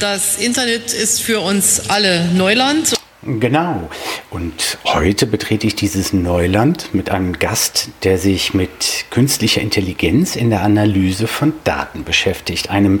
Das 0.00 0.36
Internet 0.36 0.92
ist 0.92 1.20
für 1.20 1.40
uns 1.40 1.90
alle 1.90 2.26
Neuland. 2.26 2.94
Genau. 3.22 3.90
Und 4.30 4.78
heute 4.84 5.26
betrete 5.26 5.66
ich 5.66 5.74
dieses 5.74 6.12
Neuland 6.12 6.94
mit 6.94 7.10
einem 7.10 7.32
Gast, 7.32 7.88
der 8.04 8.16
sich 8.16 8.54
mit 8.54 9.06
künstlicher 9.10 9.60
Intelligenz 9.60 10.36
in 10.36 10.50
der 10.50 10.62
Analyse 10.62 11.26
von 11.26 11.52
Daten 11.64 12.04
beschäftigt, 12.04 12.70
einem 12.70 13.00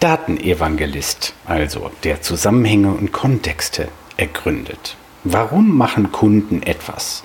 Datenevangelist, 0.00 1.32
also 1.44 1.92
der 2.02 2.22
Zusammenhänge 2.22 2.90
und 2.90 3.12
Kontexte 3.12 3.86
ergründet. 4.16 4.96
Warum 5.22 5.76
machen 5.76 6.10
Kunden 6.10 6.64
etwas? 6.64 7.22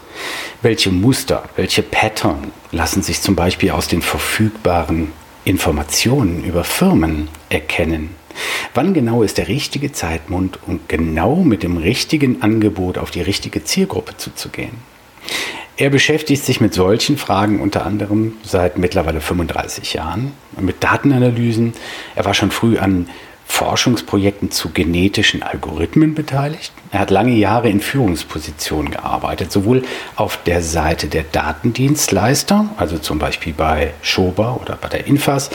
Welche 0.62 0.92
Muster, 0.92 1.50
welche 1.56 1.82
Pattern 1.82 2.52
lassen 2.72 3.02
sich 3.02 3.22
zum 3.22 3.36
Beispiel 3.36 3.72
aus 3.72 3.88
den 3.88 4.04
verfügbaren 4.04 5.12
Informationen 5.44 6.44
über 6.44 6.64
Firmen 6.64 7.30
erkennen? 7.50 8.17
Wann 8.74 8.94
genau 8.94 9.24
ist 9.24 9.38
der 9.38 9.48
richtige 9.48 9.92
Zeitpunkt, 9.92 10.60
um 10.68 10.80
genau 10.88 11.38
mit 11.38 11.64
dem 11.64 11.78
richtigen 11.78 12.42
Angebot 12.42 12.98
auf 12.98 13.12
die 13.12 13.22
richtige 13.22 13.64
Zielgruppe 13.64 14.18
zuzugehen? 14.18 14.78
Er 15.80 15.92
beschäftigt 15.92 16.44
sich 16.44 16.60
mit 16.60 16.74
solchen 16.74 17.18
Fragen 17.18 17.62
unter 17.62 17.86
anderem 17.86 18.34
seit 18.44 18.80
mittlerweile 18.80 19.22
35 19.22 19.94
Jahren, 19.94 20.34
mit 20.60 20.84
Datenanalysen. 20.84 21.74
Er 22.16 22.26
war 22.26 22.34
schon 22.34 22.50
früh 22.50 22.80
an 22.80 23.08
Forschungsprojekten 23.48 24.52
zu 24.52 24.70
genetischen 24.70 25.42
Algorithmen 25.42 26.16
beteiligt. 26.16 26.74
Er 26.92 27.00
hat 27.00 27.12
lange 27.12 27.34
Jahre 27.34 27.70
in 27.70 27.80
Führungspositionen 27.80 28.92
gearbeitet, 28.92 29.52
sowohl 29.52 29.84
auf 30.16 30.38
der 30.44 30.62
Seite 30.62 31.08
der 31.08 31.24
Datendienstleister, 31.24 32.70
also 32.78 32.98
zum 32.98 33.20
Beispiel 33.20 33.54
bei 33.54 33.94
Schober 34.02 34.60
oder 34.62 34.76
bei 34.76 34.90
der 34.90 35.08
Infas, 35.08 35.50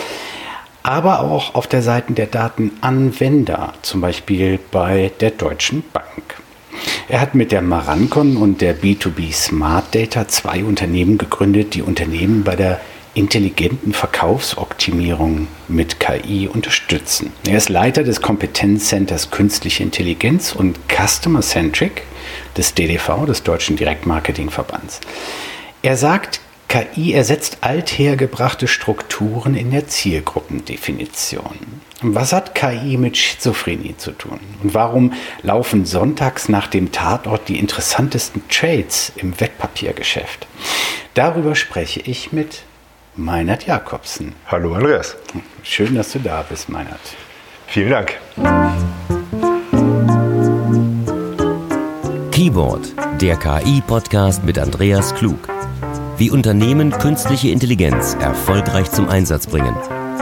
aber 0.83 1.21
auch 1.21 1.55
auf 1.55 1.67
der 1.67 1.83
Seite 1.83 2.13
der 2.13 2.27
Datenanwender, 2.27 3.75
zum 3.83 4.01
Beispiel 4.01 4.59
bei 4.71 5.11
der 5.21 5.31
Deutschen 5.31 5.85
Bank. 5.93 6.07
Er 7.09 7.21
hat 7.21 7.35
mit 7.35 7.53
der 7.53 7.63
Marancon 7.63 8.37
und 8.37 8.61
der 8.61 8.77
B2B 8.77 9.33
Smart 9.33 9.95
Data 9.95 10.29
zwei 10.29 10.65
Unternehmen 10.65 11.19
gegründet, 11.19 11.75
die 11.75 11.83
Unternehmen 11.83 12.43
bei 12.45 12.57
der 12.57 12.81
intelligenten 13.15 13.93
Verkaufsoptimierung 13.93 15.49
mit 15.69 16.01
KI 16.01 16.49
unterstützen. 16.49 17.33
Er 17.47 17.59
ist 17.59 17.69
Leiter 17.69 18.05
des 18.05 18.23
Kompetenzcenters 18.23 19.31
Künstliche 19.31 19.83
Intelligenz 19.83 20.53
und 20.53 20.79
Customer 20.89 21.43
Centric 21.43 22.05
des 22.57 22.73
DDV, 22.75 23.27
des 23.27 23.43
Deutschen 23.43 23.77
Direktmarketingverbands. 23.77 25.01
Er 25.83 25.97
sagt, 25.97 26.41
KI 26.73 27.13
ersetzt 27.13 27.59
althergebrachte 27.61 28.67
Strukturen 28.67 29.55
in 29.55 29.71
der 29.71 29.89
Zielgruppendefinition. 29.89 31.59
Was 32.01 32.33
hat 32.33 32.55
KI 32.55 32.97
mit 32.97 33.19
Schizophrenie 33.19 33.95
zu 33.99 34.13
tun? 34.13 34.41
Und 34.63 34.73
warum 34.73 35.13
laufen 35.43 35.85
sonntags 35.85 36.49
nach 36.49 36.69
dem 36.69 36.91
Tatort 36.91 37.47
die 37.49 37.59
interessantesten 37.59 38.43
Trades 38.49 39.13
im 39.17 39.39
Wettpapiergeschäft? 39.39 40.47
Darüber 41.13 41.57
spreche 41.57 42.01
ich 42.01 42.33
mit 42.33 42.63
Meinert 43.17 43.67
Jakobsen. 43.67 44.35
Hallo 44.47 44.73
Andreas. 44.73 45.17
Schön, 45.63 45.95
dass 45.95 46.13
du 46.13 46.21
da 46.21 46.43
bist, 46.49 46.71
Meinert. 46.71 47.01
Vielen 47.67 47.91
Dank. 47.91 48.19
Keyboard, 52.31 52.95
der 53.21 53.37
KI-Podcast 53.37 54.43
mit 54.43 54.59
Andreas 54.59 55.15
Klug 55.15 55.51
wie 56.19 56.31
Unternehmen 56.31 56.91
künstliche 56.91 57.51
Intelligenz 57.51 58.17
erfolgreich 58.21 58.91
zum 58.91 59.09
Einsatz 59.09 59.47
bringen 59.47 59.75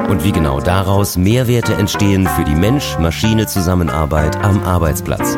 und 0.08 0.24
wie 0.24 0.32
genau 0.32 0.60
daraus 0.60 1.16
Mehrwerte 1.16 1.74
entstehen 1.74 2.26
für 2.26 2.44
die 2.44 2.54
Mensch-Maschine-Zusammenarbeit 2.54 4.36
am 4.36 4.62
Arbeitsplatz. 4.62 5.36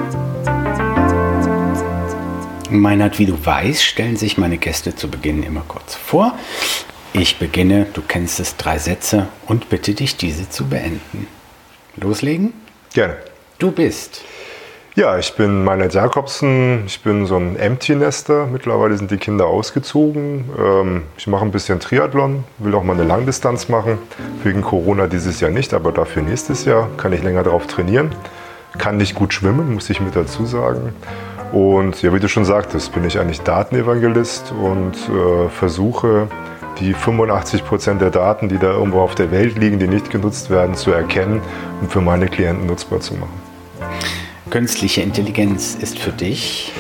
Meinert, 2.71 3.19
wie 3.19 3.27
du 3.27 3.45
weißt, 3.45 3.83
stellen 3.83 4.17
sich 4.17 4.39
meine 4.39 4.57
Gäste 4.59 4.95
zu 4.95 5.09
Beginn 5.09 5.43
immer 5.43 5.63
kurz 5.69 5.95
vor. 5.95 6.39
Ich 7.13 7.39
beginne, 7.39 7.87
du 7.93 8.01
kennst 8.01 8.41
es, 8.41 8.57
drei 8.57 8.79
Sätze 8.79 9.27
und 9.47 9.69
bitte 9.69 9.93
dich, 9.93 10.17
diese 10.17 10.49
zu 10.49 10.67
beenden. 10.67 11.27
Loslegen? 11.97 12.55
Gerne. 12.95 13.19
Du 13.59 13.71
bist 13.71 14.23
ja, 14.95 15.17
ich 15.17 15.35
bin 15.37 15.65
Meinert 15.65 15.95
Jakobsen. 15.95 16.85
Ich 16.87 17.03
bin 17.03 17.25
so 17.25 17.37
ein 17.37 17.57
Empty-Nester. 17.57 18.47
Mittlerweile 18.47 18.97
sind 18.97 19.11
die 19.11 19.17
Kinder 19.17 19.47
ausgezogen. 19.47 20.45
Ähm, 20.59 21.03
ich 21.17 21.27
mache 21.27 21.45
ein 21.45 21.51
bisschen 21.51 21.81
Triathlon, 21.81 22.45
will 22.59 22.75
auch 22.75 22.83
mal 22.83 22.93
eine 22.93 23.05
Langdistanz 23.05 23.71
machen. 23.71 23.97
Wegen 24.43 24.61
Corona 24.61 25.07
dieses 25.07 25.41
Jahr 25.41 25.51
nicht, 25.51 25.73
aber 25.73 25.93
dafür 25.93 26.23
nächstes 26.23 26.67
Jahr 26.67 26.89
kann 26.99 27.13
ich 27.15 27.23
länger 27.23 27.43
darauf 27.43 27.67
trainieren. 27.67 28.15
Kann 28.77 28.99
nicht 28.99 29.15
gut 29.15 29.33
schwimmen, 29.33 29.75
muss 29.75 29.89
ich 29.89 30.01
mit 30.01 30.15
dazu 30.15 30.45
sagen. 30.45 30.95
Und 31.53 32.03
ja, 32.03 32.13
wie 32.13 32.21
du 32.21 32.29
schon 32.29 32.45
sagtest, 32.45 32.93
bin 32.93 33.05
ich 33.05 33.19
eigentlich 33.19 33.41
Datenevangelist 33.41 34.53
und 34.53 34.95
äh, 35.09 35.49
versuche, 35.49 36.29
die 36.81 36.93
85 36.93 37.65
Prozent 37.65 38.01
der 38.01 38.11
Daten, 38.11 38.49
die 38.49 38.59
da 38.59 38.73
irgendwo 38.73 39.01
auf 39.01 39.15
der 39.15 39.31
Welt 39.31 39.59
liegen, 39.59 39.79
die 39.79 39.89
nicht 39.89 40.11
genutzt 40.11 40.51
werden, 40.51 40.75
zu 40.75 40.91
erkennen 40.91 41.41
und 41.81 41.91
für 41.91 42.01
meine 42.01 42.29
Klienten 42.29 42.67
nutzbar 42.67 43.01
zu 43.01 43.15
machen. 43.15 43.41
Künstliche 44.53 45.01
Intelligenz 45.01 45.79
ist 45.81 45.99
für 45.99 46.11
dich? 46.11 46.71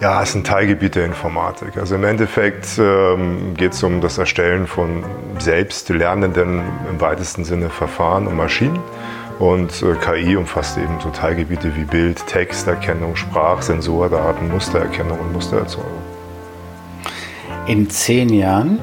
Ja, 0.00 0.22
es 0.22 0.28
ist 0.28 0.34
ein 0.36 0.44
Teilgebiet 0.44 0.94
der 0.94 1.06
Informatik. 1.06 1.76
Also 1.76 1.96
im 1.96 2.04
Endeffekt 2.04 2.78
ähm, 2.78 3.54
geht 3.56 3.72
es 3.72 3.82
um 3.82 4.00
das 4.00 4.16
Erstellen 4.16 4.68
von 4.68 5.02
selbst 5.40 5.88
lernenden, 5.88 6.62
im 6.88 7.00
weitesten 7.00 7.42
Sinne 7.42 7.68
Verfahren 7.68 8.28
und 8.28 8.36
Maschinen. 8.36 8.78
Und 9.40 9.82
äh, 9.82 9.96
KI 9.96 10.36
umfasst 10.36 10.78
eben 10.78 11.00
so 11.02 11.08
Teilgebiete 11.10 11.74
wie 11.74 11.82
Bild, 11.82 12.24
Texterkennung, 12.28 13.16
Sprach, 13.16 13.60
Sensordaten, 13.60 14.48
Mustererkennung 14.48 15.18
und 15.18 15.32
Mustererzeugung. 15.32 15.90
In 17.66 17.90
zehn 17.90 18.28
Jahren 18.28 18.78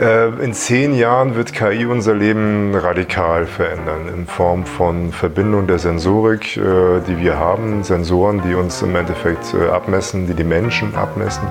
in 0.00 0.54
zehn 0.54 0.94
Jahren 0.96 1.34
wird 1.34 1.52
KI 1.52 1.84
unser 1.84 2.14
Leben 2.14 2.74
radikal 2.74 3.46
verändern 3.46 4.08
in 4.08 4.26
Form 4.26 4.64
von 4.64 5.12
Verbindung 5.12 5.66
der 5.66 5.78
Sensorik, 5.78 6.56
äh, 6.56 7.00
die 7.06 7.18
wir 7.18 7.36
haben, 7.36 7.84
Sensoren, 7.84 8.40
die 8.40 8.54
uns 8.54 8.80
im 8.80 8.96
Endeffekt 8.96 9.52
äh, 9.52 9.68
abmessen, 9.68 10.26
die 10.26 10.32
die 10.32 10.44
Menschen 10.44 10.94
abmessen. 10.94 11.46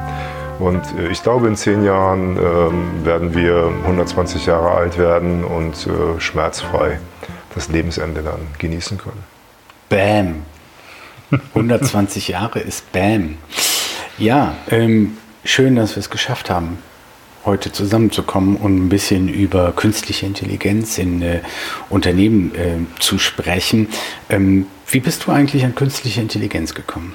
Und 0.57 0.81
ich 1.11 1.21
glaube, 1.21 1.47
in 1.47 1.55
zehn 1.55 1.85
Jahren 1.85 2.37
ähm, 2.37 3.05
werden 3.05 3.35
wir 3.35 3.71
120 3.83 4.47
Jahre 4.47 4.71
alt 4.71 4.97
werden 4.97 5.43
und 5.43 5.87
schmerzfrei 6.17 6.99
das 7.53 7.69
Lebensende 7.69 8.21
dann 8.23 8.41
genießen 8.57 8.97
können. 8.97 9.23
Bam. 9.87 10.43
120 11.53 12.29
Jahre 12.29 12.59
ist 12.59 12.91
Bam. 12.91 13.37
Ja, 14.17 14.55
ähm, 14.69 15.17
schön, 15.45 15.75
dass 15.75 15.95
wir 15.95 16.01
es 16.01 16.09
geschafft 16.09 16.49
haben 16.49 16.79
heute 17.49 17.71
zusammenzukommen 17.71 18.57
und 18.57 18.77
ein 18.77 18.89
bisschen 18.89 19.27
über 19.27 19.73
künstliche 19.75 20.27
Intelligenz 20.27 20.99
in 20.99 21.21
äh, 21.23 21.39
Unternehmen 21.89 22.53
äh, 22.53 22.99
zu 22.99 23.17
sprechen. 23.17 23.87
Ähm, 24.29 24.67
wie 24.87 24.99
bist 24.99 25.25
du 25.25 25.31
eigentlich 25.31 25.65
an 25.65 25.73
künstliche 25.73 26.21
Intelligenz 26.21 26.75
gekommen? 26.75 27.13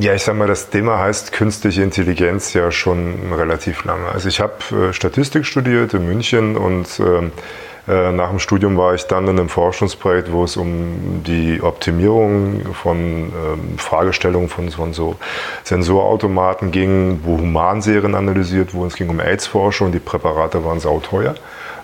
Ja, 0.00 0.12
ich 0.14 0.22
sag 0.22 0.36
mal, 0.36 0.48
das 0.48 0.70
Thema 0.70 0.98
heißt 0.98 1.30
künstliche 1.30 1.82
Intelligenz 1.84 2.52
ja 2.52 2.72
schon 2.72 3.32
relativ 3.32 3.84
lange. 3.84 4.08
Also 4.08 4.28
ich 4.28 4.40
habe 4.40 4.88
äh, 4.88 4.92
Statistik 4.92 5.46
studiert 5.46 5.94
in 5.94 6.04
München 6.04 6.56
und 6.56 6.88
ähm, 6.98 7.26
äh, 7.26 7.30
nach 7.86 8.30
dem 8.30 8.38
Studium 8.38 8.76
war 8.76 8.94
ich 8.94 9.06
dann 9.06 9.24
in 9.24 9.38
einem 9.38 9.48
Forschungsprojekt, 9.48 10.30
wo 10.30 10.44
es 10.44 10.56
um 10.56 11.22
die 11.26 11.60
Optimierung 11.60 12.74
von 12.74 12.96
ähm, 12.98 13.76
Fragestellungen 13.76 14.48
von, 14.48 14.70
von, 14.70 14.92
so 14.92 15.16
Sensorautomaten 15.64 16.70
ging, 16.70 17.20
wo 17.24 17.38
Humanserien 17.38 18.14
analysiert 18.14 18.72
wurden. 18.72 18.88
Es 18.88 18.94
ging 18.94 19.08
um 19.08 19.18
AIDS-Forschung, 19.18 19.90
die 19.90 19.98
Präparate 19.98 20.64
waren 20.64 20.78
sauteuer. 20.78 21.34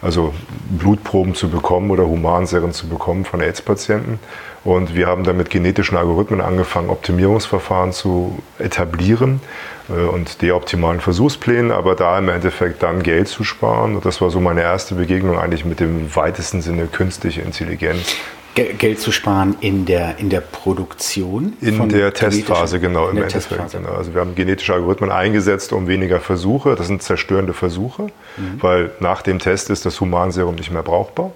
Also 0.01 0.33
Blutproben 0.71 1.35
zu 1.35 1.49
bekommen 1.49 1.91
oder 1.91 2.07
Humanserien 2.07 2.73
zu 2.73 2.89
bekommen 2.89 3.25
von 3.25 3.41
AIDS-Patienten. 3.41 4.19
Und 4.65 4.95
wir 4.95 5.07
haben 5.07 5.25
dann 5.25 5.37
mit 5.37 5.51
genetischen 5.51 5.97
Algorithmen 5.97 6.41
angefangen, 6.41 6.91
Optimierungsverfahren 6.91 7.93
zu 7.93 8.39
etablieren 8.59 9.41
äh, 9.89 9.93
und 9.93 10.43
die 10.43 10.53
optimalen 10.53 11.01
Versuchspläne, 11.01 11.75
aber 11.75 11.95
da 11.95 12.19
im 12.19 12.29
Endeffekt 12.29 12.83
dann 12.83 13.03
Geld 13.03 13.29
zu 13.29 13.45
sparen. 13.45 13.97
Und 13.97 14.05
das 14.05 14.21
war 14.21 14.31
so 14.31 14.41
meine 14.41 14.63
erste 14.63 14.95
Begegnung 14.95 15.39
eigentlich 15.39 15.65
mit 15.65 15.81
dem 15.81 16.15
weitesten 16.15 16.61
Sinne 16.61 16.87
künstliche 16.87 17.41
Intelligenz. 17.43 18.17
Geld 18.65 19.01
zu 19.01 19.13
sparen 19.13 19.57
in 19.61 19.87
der, 19.87 20.19
in 20.19 20.31
der 20.31 20.41
Produktion? 20.41 21.55
In 21.61 21.89
der 21.89 22.13
Testphase, 22.13 22.81
genau, 22.81 23.09
im 23.09 23.19
Endeffekt. 23.19 23.73
Genau. 23.73 23.93
Also 23.93 24.15
wir 24.15 24.21
haben 24.21 24.35
genetische 24.35 24.75
Algorithmen 24.75 25.11
eingesetzt, 25.11 25.73
um 25.73 25.89
weniger 25.89 26.21
Versuche, 26.21 26.75
das 26.75 26.87
sind 26.87 27.03
zerstörende 27.03 27.55
Versuche, 27.55 28.05
mhm. 28.37 28.59
weil 28.61 28.91
nach 29.01 29.23
dem 29.23 29.39
Test 29.39 29.71
ist 29.71 29.87
das 29.87 30.01
Humanserum 30.01 30.55
nicht 30.55 30.71
mehr 30.71 30.83
brauchbar. 30.83 31.33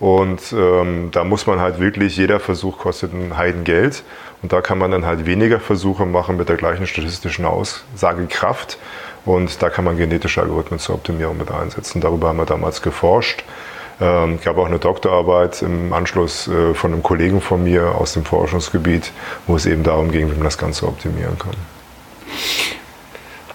Und 0.00 0.40
ähm, 0.56 1.10
da 1.12 1.24
muss 1.24 1.46
man 1.46 1.60
halt 1.60 1.78
wirklich, 1.78 2.16
jeder 2.16 2.40
Versuch 2.40 2.78
kostet 2.78 3.12
ein 3.12 3.36
Heidengeld. 3.36 4.02
Und 4.42 4.50
da 4.50 4.62
kann 4.62 4.78
man 4.78 4.90
dann 4.90 5.04
halt 5.04 5.26
weniger 5.26 5.60
Versuche 5.60 6.06
machen 6.06 6.38
mit 6.38 6.48
der 6.48 6.56
gleichen 6.56 6.86
statistischen 6.86 7.44
Aussagekraft. 7.44 8.78
Und 9.26 9.62
da 9.62 9.68
kann 9.68 9.84
man 9.84 9.98
genetische 9.98 10.40
Algorithmen 10.40 10.80
zur 10.80 10.94
Optimierung 10.94 11.36
mit 11.36 11.50
einsetzen. 11.50 12.00
Darüber 12.00 12.28
haben 12.28 12.38
wir 12.38 12.46
damals 12.46 12.80
geforscht. 12.80 13.44
Ähm, 14.00 14.40
gab 14.42 14.56
auch 14.56 14.66
eine 14.66 14.78
Doktorarbeit 14.78 15.60
im 15.62 15.92
Anschluss 15.92 16.48
äh, 16.48 16.72
von 16.74 16.92
einem 16.92 17.02
Kollegen 17.02 17.40
von 17.40 17.62
mir 17.62 17.94
aus 17.94 18.14
dem 18.14 18.24
Forschungsgebiet, 18.24 19.12
wo 19.46 19.56
es 19.56 19.66
eben 19.66 19.82
darum 19.82 20.10
ging, 20.10 20.30
wie 20.30 20.34
man 20.34 20.44
das 20.44 20.56
Ganze 20.56 20.86
optimieren 20.86 21.38
kann. 21.38 21.54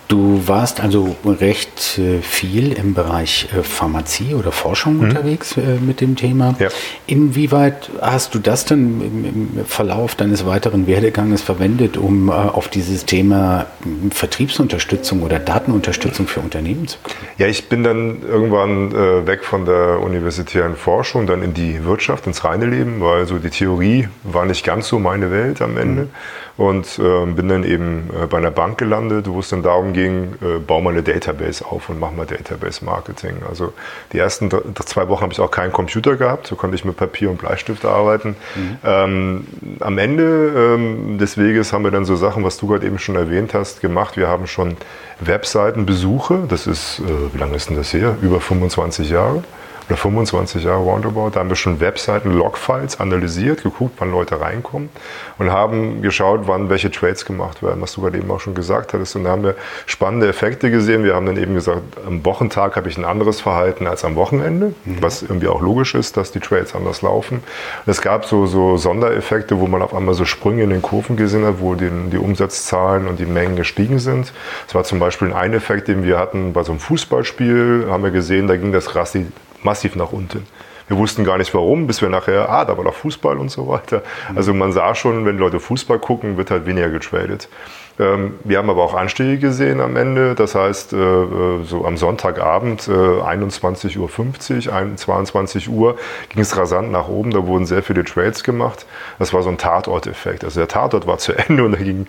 Du 0.08 0.48
warst 0.48 0.82
also 0.82 1.16
recht 1.26 1.98
äh, 1.98 2.22
viel 2.22 2.74
im 2.74 2.94
Bereich 2.94 3.48
äh, 3.58 3.64
Pharmazie 3.64 4.36
oder 4.36 4.52
Forschung 4.52 4.98
mhm. 4.98 5.04
unterwegs 5.04 5.58
äh, 5.58 5.80
mit 5.80 6.00
dem 6.00 6.16
Thema. 6.16 6.56
Ja. 6.60 6.68
Inwieweit 7.08 7.90
hast 8.02 8.36
du 8.36 8.40
das 8.40 8.66
dann 8.66 9.02
im, 9.02 9.66
Verlauf 9.66 10.16
deines 10.16 10.46
weiteren 10.46 10.86
Werdeganges 10.86 11.42
verwendet, 11.42 11.98
um 11.98 12.30
auf 12.30 12.68
dieses 12.68 13.06
Thema 13.06 13.68
Vertriebsunterstützung 14.12 15.24
oder 15.24 15.40
Datenunterstützung 15.40 16.28
für 16.28 16.40
Unternehmen 16.40 16.88
zu 16.88 16.98
kommen? 17.02 17.16
Ja, 17.38 17.48
ich 17.48 17.68
bin 17.68 17.84
dann 17.84 18.22
irgendwann 18.22 18.92
weg 19.26 19.44
von 19.44 19.66
der 19.66 20.00
universitären 20.02 20.76
Forschung, 20.76 21.26
dann 21.26 21.42
in 21.42 21.54
die 21.54 21.84
Wirtschaft, 21.84 22.28
ins 22.28 22.44
reine 22.44 22.66
Leben, 22.66 23.02
weil 23.02 23.26
so 23.26 23.38
die 23.40 23.50
Theorie 23.50 24.08
war 24.24 24.46
nicht 24.46 24.66
ganz 24.66 24.88
so 24.88 25.00
meine 25.00 25.32
Welt 25.32 25.62
am 25.62 25.78
Ende. 25.78 26.04
Mhm 26.04 26.10
und 26.58 27.00
äh, 27.00 27.26
bin 27.26 27.50
dann 27.50 27.64
eben 27.64 28.10
äh, 28.14 28.28
bei 28.28 28.38
einer 28.38 28.52
Bank 28.52 28.78
gelandet, 28.78 29.28
wo 29.30 29.40
es 29.40 29.50
dann 29.50 29.62
darum 29.62 29.92
ging, 29.92 30.36
äh, 30.42 30.60
bau 30.60 30.80
mal 30.80 30.92
eine 30.92 31.04
Database 31.04 31.66
auf 31.66 31.90
und 31.90 32.00
mach 32.00 32.12
mal 32.14 32.26
Database 32.26 32.86
Marketing. 32.86 33.38
Also 33.50 33.74
die 34.14 34.20
ersten 34.20 34.50
zwei 34.86 35.10
Wochen 35.10 35.24
habe 35.24 35.34
ich 35.34 35.40
auch 35.42 35.52
keinen 35.52 35.74
Computer 35.74 36.16
gehabt, 36.16 36.48
so 36.48 36.56
konnte 36.56 36.76
ich 36.76 36.86
mit 36.86 36.96
Papier 36.96 37.30
und 37.30 37.40
Bleistift 37.40 37.84
arbeiten. 37.84 38.38
Mhm. 38.56 38.78
Ähm, 38.86 39.48
am 39.82 39.98
Ende 39.98 40.76
ähm, 40.76 41.18
des 41.18 41.38
Weges 41.38 41.74
haben 41.74 41.84
wir 41.84 41.92
dann 41.92 42.06
so 42.06 42.16
Sachen, 42.16 42.44
was 42.46 42.58
du 42.58 42.68
gerade 42.68 42.86
eben 42.86 43.00
schon 43.00 43.16
erwähnt 43.16 43.54
hast, 43.54 43.82
gemacht. 43.82 44.16
Wir 44.16 44.30
haben 44.30 44.48
schon 44.48 44.78
Webseitenbesuche, 45.20 46.44
das 46.48 46.68
ist, 46.68 47.00
äh, 47.00 47.34
wie 47.34 47.38
lange 47.38 47.56
ist 47.56 47.70
denn 47.70 47.76
das 47.76 47.92
her? 47.94 48.16
Über 48.22 48.40
25 48.40 49.10
Jahre 49.10 49.44
oder 49.88 49.98
25 49.98 50.64
Jahre 50.64 50.84
roundabout. 50.84 51.32
Da 51.32 51.42
haben 51.42 51.50
wir 51.50 51.56
schon 51.56 51.80
Webseiten, 51.80 52.32
Logfiles 52.32 53.00
analysiert, 53.00 53.64
geguckt, 53.64 53.96
wann 54.00 54.12
Leute 54.12 54.42
reinkommen 54.42 54.90
und 55.38 55.52
haben 55.52 56.02
geschaut, 56.02 56.42
wann 56.46 56.70
welche 56.70 56.92
Trades 56.92 57.26
gemacht 57.26 57.62
werden, 57.62 57.82
was 57.82 57.94
du 57.94 58.02
gerade 58.02 58.18
eben 58.18 58.30
auch 58.32 58.40
schon 58.40 58.56
gesagt 58.56 58.94
hattest. 58.94 59.16
Und 59.16 59.26
da 59.26 59.32
haben 59.32 59.44
wir 59.44 59.56
spannende 59.86 60.28
Effekte 60.28 60.72
gesehen. 60.72 61.04
Wir 61.04 61.16
haben 61.16 61.26
dann 61.26 61.38
eben 61.38 61.54
gesagt, 61.54 61.82
am 62.06 62.26
Wochentag 62.26 62.76
habe 62.76 62.90
ich 62.90 62.98
ein 62.98 63.06
anderes 63.06 63.42
Verhalten 63.42 63.88
als 63.88 64.04
am 64.04 64.16
Wochenende, 64.16 64.74
mhm. 64.86 64.98
was 65.02 65.22
irgendwie 65.22 65.48
auch 65.48 65.62
logisch 65.62 65.96
ist, 65.96 66.18
dass 66.18 66.32
die 66.32 66.40
Trades 66.40 66.76
anders 66.76 67.02
laufen. 67.02 67.44
Und 67.86 67.92
es 67.92 68.02
gab 68.02 68.26
so, 68.26 68.46
so 68.48 68.78
Sondereffekte, 68.78 69.60
wo 69.60 69.68
man 69.68 69.82
auf 69.82 69.94
einmal 69.94 70.16
so 70.16 70.26
Sprünge 70.26 70.64
in 70.64 70.70
den 70.72 70.82
Kurven 70.82 71.16
gesehen 71.16 71.46
hat, 71.46 71.60
wo 71.60 71.76
die, 71.76 71.90
die 72.12 72.18
Umsatzzahlen 72.18 73.08
und 73.08 73.20
die 73.20 73.26
Mengen 73.26 73.56
gestiegen 73.56 74.00
sind. 74.00 74.34
Das 74.66 74.76
war 74.76 74.84
zum 74.84 75.00
Beispiel 75.00 75.34
ein 75.34 75.54
Effekt, 75.54 75.88
den 75.88 76.04
wir 76.04 76.18
hatten 76.18 76.54
bei 76.54 76.64
so 76.64 76.72
einem 76.72 76.80
Fußballspiel, 76.80 77.88
haben 77.90 78.04
wir 78.04 78.12
gesehen, 78.12 78.48
da 78.48 78.58
ging 78.58 78.72
das 78.72 78.96
Rassi 78.96 79.28
massiv 79.66 79.96
nach 79.96 80.14
unten. 80.14 80.48
Wir 80.88 80.98
wussten 80.98 81.24
gar 81.24 81.38
nicht 81.40 81.54
warum, 81.54 81.88
bis 81.88 82.02
wir 82.02 82.10
nachher, 82.10 82.48
ah, 82.48 82.64
da 82.64 82.78
war 82.78 82.84
doch 82.84 82.94
Fußball 82.94 83.38
und 83.38 83.50
so 83.50 83.68
weiter. 83.68 84.04
Also 84.36 84.54
man 84.54 84.72
sah 84.72 84.94
schon, 84.94 85.26
wenn 85.26 85.38
Leute 85.38 85.60
Fußball 85.60 85.98
gucken, 86.00 86.38
wird 86.38 86.52
halt 86.52 86.68
weniger 86.68 86.90
getradet. 86.90 87.50
Ähm, 87.98 88.40
wir 88.44 88.58
haben 88.58 88.70
aber 88.70 88.84
auch 88.84 88.94
Anstiege 88.94 89.38
gesehen 89.38 89.80
am 89.80 89.96
Ende. 89.96 90.36
Das 90.36 90.56
heißt, 90.56 90.94
äh, 90.94 90.98
äh, 90.98 91.64
so 91.64 91.86
am 91.86 91.98
Sonntagabend, 91.98 92.82
21.50 92.84 93.96
äh, 93.96 94.00
Uhr, 94.00 94.96
22 94.98 95.70
Uhr, 95.70 95.96
ging 96.30 96.42
es 96.42 96.58
rasant 96.58 96.92
nach 96.92 97.08
oben. 97.08 97.32
Da 97.32 97.46
wurden 97.46 97.66
sehr 97.66 97.84
viele 97.84 98.04
Trades 98.04 98.44
gemacht. 98.44 98.86
Das 99.20 99.34
war 99.34 99.44
so 99.44 99.50
ein 99.50 99.58
Tatort-Effekt. 99.58 100.44
Also 100.44 100.60
der 100.60 100.68
Tatort 100.68 101.08
war 101.08 101.18
zu 101.18 101.34
Ende 101.38 101.64
und 101.64 101.72
da 101.72 101.78
ging 101.78 102.08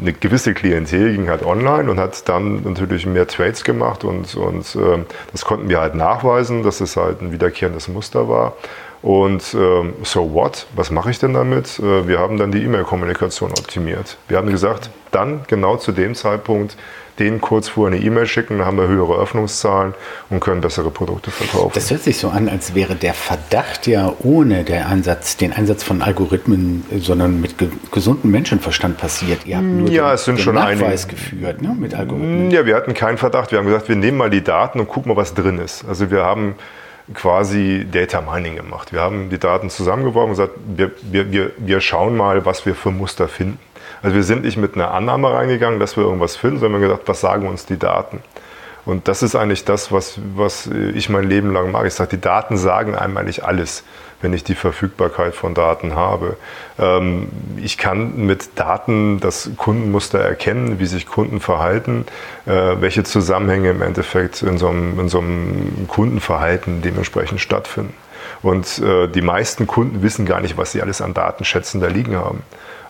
eine 0.00 0.12
gewisse 0.12 0.54
Klientel 0.54 1.12
ging 1.12 1.28
halt 1.28 1.44
online 1.44 1.90
und 1.90 1.98
hat 1.98 2.28
dann 2.28 2.62
natürlich 2.62 3.06
mehr 3.06 3.26
Trades 3.26 3.64
gemacht 3.64 4.04
und, 4.04 4.34
und 4.34 4.78
das 5.32 5.44
konnten 5.44 5.68
wir 5.68 5.80
halt 5.80 5.94
nachweisen, 5.94 6.62
dass 6.62 6.80
es 6.80 6.96
halt 6.96 7.20
ein 7.20 7.32
wiederkehrendes 7.32 7.88
Muster 7.88 8.28
war. 8.28 8.54
Und 9.02 9.54
ähm, 9.54 9.94
so 10.04 10.32
what? 10.32 10.66
Was 10.76 10.90
mache 10.90 11.10
ich 11.10 11.18
denn 11.18 11.34
damit? 11.34 11.78
Äh, 11.80 12.06
wir 12.06 12.20
haben 12.20 12.38
dann 12.38 12.52
die 12.52 12.62
E-Mail-Kommunikation 12.62 13.50
optimiert. 13.50 14.16
Wir 14.28 14.38
haben 14.38 14.50
gesagt, 14.50 14.90
dann 15.10 15.42
genau 15.48 15.76
zu 15.76 15.92
dem 15.92 16.14
Zeitpunkt 16.14 16.76
denen 17.18 17.40
kurz 17.40 17.68
vorher 17.68 17.94
eine 17.94 18.04
E-Mail 18.04 18.26
schicken, 18.26 18.58
dann 18.58 18.66
haben 18.66 18.78
wir 18.78 18.88
höhere 18.88 19.20
Öffnungszahlen 19.20 19.94
und 20.30 20.40
können 20.40 20.60
bessere 20.60 20.90
Produkte 20.90 21.30
verkaufen. 21.30 21.72
Das 21.74 21.90
hört 21.90 22.02
sich 22.02 22.18
so 22.18 22.28
an, 22.28 22.48
als 22.48 22.74
wäre 22.74 22.94
der 22.94 23.14
Verdacht 23.14 23.86
ja 23.86 24.12
ohne 24.20 24.64
der 24.64 24.88
Einsatz, 24.88 25.36
den 25.36 25.52
Einsatz 25.52 25.82
von 25.82 26.02
Algorithmen, 26.02 26.84
sondern 26.98 27.40
mit 27.40 27.58
ge 27.58 27.68
gesundem 27.90 28.30
Menschenverstand 28.30 28.98
passiert. 28.98 29.46
Ihr 29.46 29.56
habt 29.58 29.66
nur 29.66 29.90
ja, 29.90 30.08
den, 30.08 30.14
es 30.14 30.24
sind 30.24 30.38
den 30.38 30.42
schon 30.42 30.54
Nachweis 30.54 31.04
einige, 31.04 31.16
geführt 31.16 31.62
ne, 31.62 31.76
mit 31.78 31.94
Algorithmen. 31.94 32.50
Ja, 32.50 32.64
wir 32.64 32.74
hatten 32.74 32.94
keinen 32.94 33.18
Verdacht. 33.18 33.52
Wir 33.52 33.58
haben 33.58 33.66
gesagt, 33.66 33.88
wir 33.88 33.96
nehmen 33.96 34.16
mal 34.16 34.30
die 34.30 34.42
Daten 34.42 34.80
und 34.80 34.88
gucken 34.88 35.12
mal, 35.12 35.16
was 35.16 35.34
drin 35.34 35.58
ist. 35.58 35.84
Also 35.86 36.10
wir 36.10 36.24
haben 36.24 36.54
quasi 37.14 37.86
Data 37.90 38.20
Mining 38.20 38.56
gemacht. 38.56 38.92
Wir 38.92 39.00
haben 39.00 39.30
die 39.30 39.38
Daten 39.38 39.70
zusammengeworfen 39.70 40.30
und 40.30 40.36
gesagt, 40.36 40.54
wir, 40.66 40.92
wir, 41.02 41.52
wir, 41.56 41.80
schauen 41.80 42.16
mal, 42.16 42.44
was 42.44 42.64
wir 42.66 42.74
für 42.74 42.90
Muster 42.90 43.28
finden. 43.28 43.58
Also 44.02 44.16
wir 44.16 44.22
sind 44.22 44.44
nicht 44.44 44.56
mit 44.56 44.74
einer 44.74 44.92
Annahme 44.92 45.32
reingegangen, 45.32 45.80
dass 45.80 45.96
wir 45.96 46.04
irgendwas 46.04 46.36
finden, 46.36 46.58
sondern 46.58 46.80
wir 46.80 46.88
haben 46.88 46.94
gesagt, 46.94 47.08
was 47.08 47.20
sagen 47.20 47.46
uns 47.46 47.66
die 47.66 47.78
Daten? 47.78 48.20
Und 48.84 49.06
das 49.06 49.22
ist 49.22 49.36
eigentlich 49.36 49.64
das, 49.64 49.92
was, 49.92 50.18
was 50.34 50.66
ich 50.66 51.08
mein 51.08 51.28
Leben 51.28 51.52
lang 51.52 51.70
mag. 51.70 51.86
Ich 51.86 51.94
sage, 51.94 52.10
die 52.16 52.20
Daten 52.20 52.56
sagen 52.56 52.96
einem 52.96 53.16
eigentlich 53.16 53.44
alles 53.44 53.84
wenn 54.22 54.32
ich 54.32 54.44
die 54.44 54.54
Verfügbarkeit 54.54 55.34
von 55.34 55.54
Daten 55.54 55.94
habe. 55.94 56.36
Ähm, 56.78 57.28
ich 57.56 57.76
kann 57.76 58.26
mit 58.26 58.58
Daten 58.58 59.20
das 59.20 59.50
Kundenmuster 59.56 60.20
erkennen, 60.20 60.78
wie 60.78 60.86
sich 60.86 61.06
Kunden 61.06 61.40
verhalten, 61.40 62.06
äh, 62.46 62.50
welche 62.80 63.04
Zusammenhänge 63.04 63.70
im 63.70 63.82
Endeffekt 63.82 64.42
in 64.42 64.58
so 64.58 64.68
einem, 64.68 64.98
in 64.98 65.08
so 65.08 65.18
einem 65.18 65.86
Kundenverhalten 65.88 66.82
dementsprechend 66.82 67.40
stattfinden. 67.40 67.94
Und 68.42 68.78
äh, 68.78 69.08
die 69.08 69.22
meisten 69.22 69.66
Kunden 69.66 70.02
wissen 70.02 70.26
gar 70.26 70.40
nicht, 70.40 70.56
was 70.56 70.72
sie 70.72 70.82
alles 70.82 71.00
an 71.00 71.14
Datenschätzen 71.14 71.80
da 71.80 71.88
liegen 71.88 72.16
haben. 72.16 72.42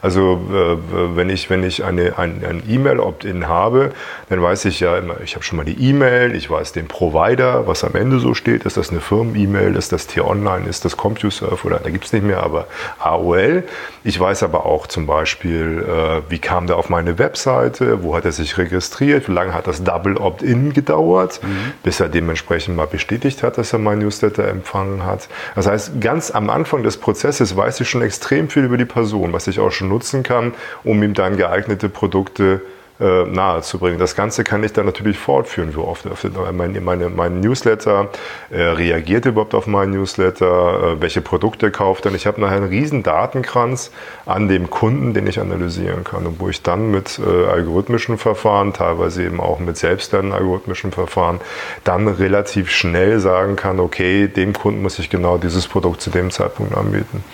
Also 0.02 0.40
äh, 0.50 1.16
wenn 1.16 1.30
ich, 1.30 1.48
wenn 1.48 1.62
ich 1.62 1.84
eine, 1.84 2.18
ein, 2.18 2.42
ein 2.44 2.62
E-Mail-Opt-in 2.68 3.46
habe, 3.46 3.92
dann 4.28 4.42
weiß 4.42 4.64
ich 4.64 4.80
ja 4.80 4.98
immer, 4.98 5.20
ich 5.20 5.36
habe 5.36 5.44
schon 5.44 5.56
mal 5.56 5.64
die 5.64 5.80
E-Mail, 5.80 6.34
ich 6.34 6.50
weiß 6.50 6.72
den 6.72 6.88
Provider, 6.88 7.68
was 7.68 7.84
am 7.84 7.94
Ende 7.94 8.18
so 8.18 8.34
steht, 8.34 8.64
ist 8.64 8.76
das 8.76 8.90
eine 8.90 9.00
Firmen-E-Mail, 9.00 9.76
ist 9.76 9.92
das 9.92 10.08
T-Online, 10.08 10.68
ist 10.68 10.84
das 10.84 10.96
CompuServe? 10.96 11.64
Oder 11.64 11.78
da 11.78 11.90
gibt 11.90 12.04
es 12.04 12.12
nicht 12.12 12.24
mehr, 12.24 12.42
aber 12.42 12.66
AOL. 12.98 13.62
Ich 14.02 14.18
weiß 14.18 14.42
aber 14.42 14.66
auch 14.66 14.88
zum 14.88 15.06
Beispiel, 15.06 15.86
äh, 15.88 16.28
wie 16.28 16.40
kam 16.40 16.66
der 16.66 16.78
auf 16.78 16.88
meine 16.88 17.20
Webseite, 17.20 18.02
wo 18.02 18.16
hat 18.16 18.24
er 18.24 18.32
sich 18.32 18.58
registriert, 18.58 19.28
wie 19.28 19.32
lange 19.32 19.54
hat 19.54 19.68
das 19.68 19.84
Double 19.84 20.16
Opt-in 20.16 20.72
gedauert, 20.72 21.38
mhm. 21.44 21.74
bis 21.84 22.00
er 22.00 22.08
dementsprechend 22.08 22.74
mal 22.74 22.88
bestätigt 22.88 23.44
hat, 23.44 23.56
dass 23.56 23.72
er 23.72 23.78
mein 23.78 24.00
Newsletter 24.00 24.48
empfangen 24.48 25.06
hat. 25.06 25.28
Das 25.54 25.68
heißt, 25.68 26.00
ganz 26.00 26.32
am 26.32 26.50
Anfang 26.50 26.82
des 26.82 26.96
Prozesses 26.96 27.56
weiß 27.56 27.80
ich 27.80 27.88
schon 27.88 28.02
extrem 28.02 28.48
viel 28.48 28.64
über 28.64 28.78
die 28.78 28.84
Person, 28.84 29.32
was 29.32 29.46
ich 29.46 29.60
auch 29.60 29.70
schon 29.70 29.91
nutzen 29.92 30.22
kann, 30.22 30.54
um 30.84 31.02
ihm 31.02 31.14
dann 31.14 31.36
geeignete 31.36 31.88
Produkte 31.88 32.62
äh, 33.02 33.24
nahezubringen. 33.24 33.98
Das 33.98 34.14
Ganze 34.14 34.44
kann 34.44 34.62
ich 34.62 34.72
dann 34.74 34.86
natürlich 34.86 35.18
fortführen. 35.18 35.74
Wie 35.74 35.78
oft 35.78 36.06
mein, 36.52 36.84
meine, 36.84 37.08
mein 37.08 37.40
Newsletter 37.40 38.10
äh, 38.50 38.62
reagiert 38.62 39.24
überhaupt 39.24 39.54
auf 39.54 39.66
meinen 39.66 39.92
Newsletter, 39.92 40.92
äh, 40.92 41.00
welche 41.00 41.20
Produkte 41.20 41.72
kauft 41.72 42.06
er. 42.06 42.14
Ich 42.14 42.26
habe 42.26 42.40
nachher 42.40 42.58
einen 42.58 42.68
riesen 42.68 43.02
Datenkranz 43.02 43.90
an 44.24 44.46
dem 44.46 44.70
Kunden, 44.70 45.14
den 45.14 45.26
ich 45.26 45.40
analysieren 45.40 46.04
kann 46.04 46.26
und 46.26 46.38
wo 46.38 46.48
ich 46.48 46.62
dann 46.62 46.92
mit 46.92 47.18
äh, 47.18 47.46
algorithmischen 47.46 48.18
Verfahren, 48.18 48.72
teilweise 48.72 49.24
eben 49.24 49.40
auch 49.40 49.58
mit 49.58 49.76
selbstlernenden 49.76 50.38
algorithmischen 50.38 50.92
Verfahren, 50.92 51.40
dann 51.82 52.06
relativ 52.06 52.70
schnell 52.70 53.18
sagen 53.18 53.56
kann, 53.56 53.80
okay, 53.80 54.28
dem 54.28 54.52
Kunden 54.52 54.80
muss 54.80 55.00
ich 55.00 55.10
genau 55.10 55.38
dieses 55.38 55.66
Produkt 55.66 56.02
zu 56.02 56.10
dem 56.10 56.30
Zeitpunkt 56.30 56.76
anbieten. 56.76 57.24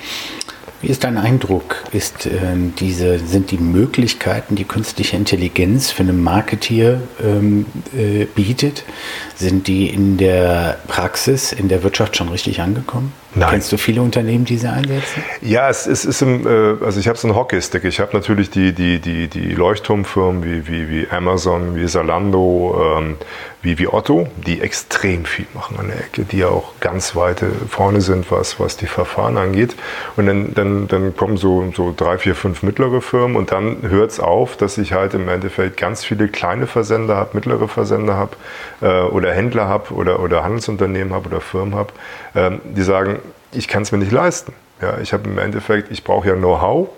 Wie 0.81 0.89
ist 0.89 1.03
dein 1.03 1.19
Eindruck? 1.19 1.77
Ist, 1.93 2.27
äh, 2.27 2.31
diese, 2.79 3.19
sind 3.19 3.51
die 3.51 3.59
Möglichkeiten, 3.59 4.55
die 4.55 4.65
künstliche 4.65 5.17
Intelligenz 5.17 5.91
für 5.91 6.05
einen 6.05 6.23
Marketeer 6.23 7.01
ähm, 7.21 7.67
äh, 7.97 8.27
bietet, 8.27 8.85
sind 9.35 9.67
die 9.67 9.89
in 9.89 10.19
der 10.19 10.79
Praxis, 10.87 11.53
in 11.53 11.69
der 11.69 11.83
Wirtschaft 11.83 12.17
schon 12.17 12.29
richtig 12.29 12.61
angekommen? 12.61 13.13
Nein. 13.35 13.51
Kennst 13.51 13.73
du 13.73 13.77
viele 13.77 14.03
Unternehmen, 14.03 14.45
die 14.45 14.57
sie 14.57 14.69
einsetzen? 14.69 15.23
Ja, 15.43 15.69
es, 15.69 15.87
es 15.87 16.05
ist 16.05 16.23
im, 16.23 16.47
äh, 16.47 16.85
also 16.85 17.01
ich 17.01 17.09
habe 17.09 17.19
so 17.19 17.27
einen 17.27 17.37
Hockeystick. 17.37 17.85
Ich 17.85 17.99
habe 17.99 18.17
natürlich 18.17 18.51
die, 18.51 18.73
die, 18.73 19.01
die, 19.01 19.27
die 19.27 19.55
Leuchtturmfirmen 19.55 20.45
wie, 20.45 20.69
wie, 20.69 20.89
wie 20.89 21.09
Amazon, 21.11 21.75
wie 21.75 21.87
Zalando, 21.87 22.99
ähm, 22.99 23.17
wie, 23.61 23.79
wie 23.79 23.89
Otto, 23.89 24.29
die 24.47 24.61
extrem 24.61 25.25
viel 25.25 25.47
machen 25.53 25.79
an 25.79 25.89
der 25.89 25.99
Ecke, 25.99 26.23
die 26.23 26.39
ja 26.39 26.49
auch 26.49 26.75
ganz 26.81 27.17
weit 27.17 27.43
vorne 27.69 28.01
sind, 28.01 28.31
was, 28.31 28.61
was 28.61 28.77
die 28.77 28.87
Verfahren 28.87 29.37
angeht. 29.37 29.75
Und 30.17 30.27
dann, 30.27 30.55
dann, 30.55 30.89
dann 30.89 31.17
kommen 31.17 31.37
so, 31.37 31.73
so 31.75 31.93
drei, 31.97 32.19
vier, 32.19 32.37
fünf 32.37 32.63
mittlere 32.63 33.01
Firmen 33.01 33.37
und 33.37 33.51
dann 33.51 33.83
hört 33.83 34.13
es 34.13 34.21
auf, 34.21 34.57
dass 34.57 34.79
ich 34.79 34.93
halt 34.93 35.15
im 35.15 35.29
Endeffekt 35.29 35.77
ganz 35.77 36.05
viele 36.05 36.29
kleine 36.29 36.67
Versender 36.67 37.17
habe, 37.17 37.31
mittlere 37.35 37.67
Versender 37.67 38.15
habe 38.15 38.37
äh, 38.81 39.03
oder 39.03 39.33
Händler 39.33 39.67
habe 39.67 39.93
oder, 39.93 40.21
oder 40.21 40.45
Handelsunternehmen 40.45 41.13
habe 41.13 41.29
oder 41.29 41.41
Firmen 41.41 41.75
habe, 41.75 41.93
ähm, 42.37 42.61
die 42.65 42.83
sagen, 42.83 43.19
ich 43.53 43.67
kann 43.67 43.83
es 43.83 43.91
mir 43.91 43.99
nicht 43.99 44.13
leisten. 44.13 44.53
Ja, 44.81 44.99
ich 44.99 45.13
habe 45.13 45.29
im 45.29 45.39
Endeffekt, 45.39 45.91
ich 45.91 46.05
brauche 46.05 46.29
ja 46.29 46.35
Know-how, 46.35 46.89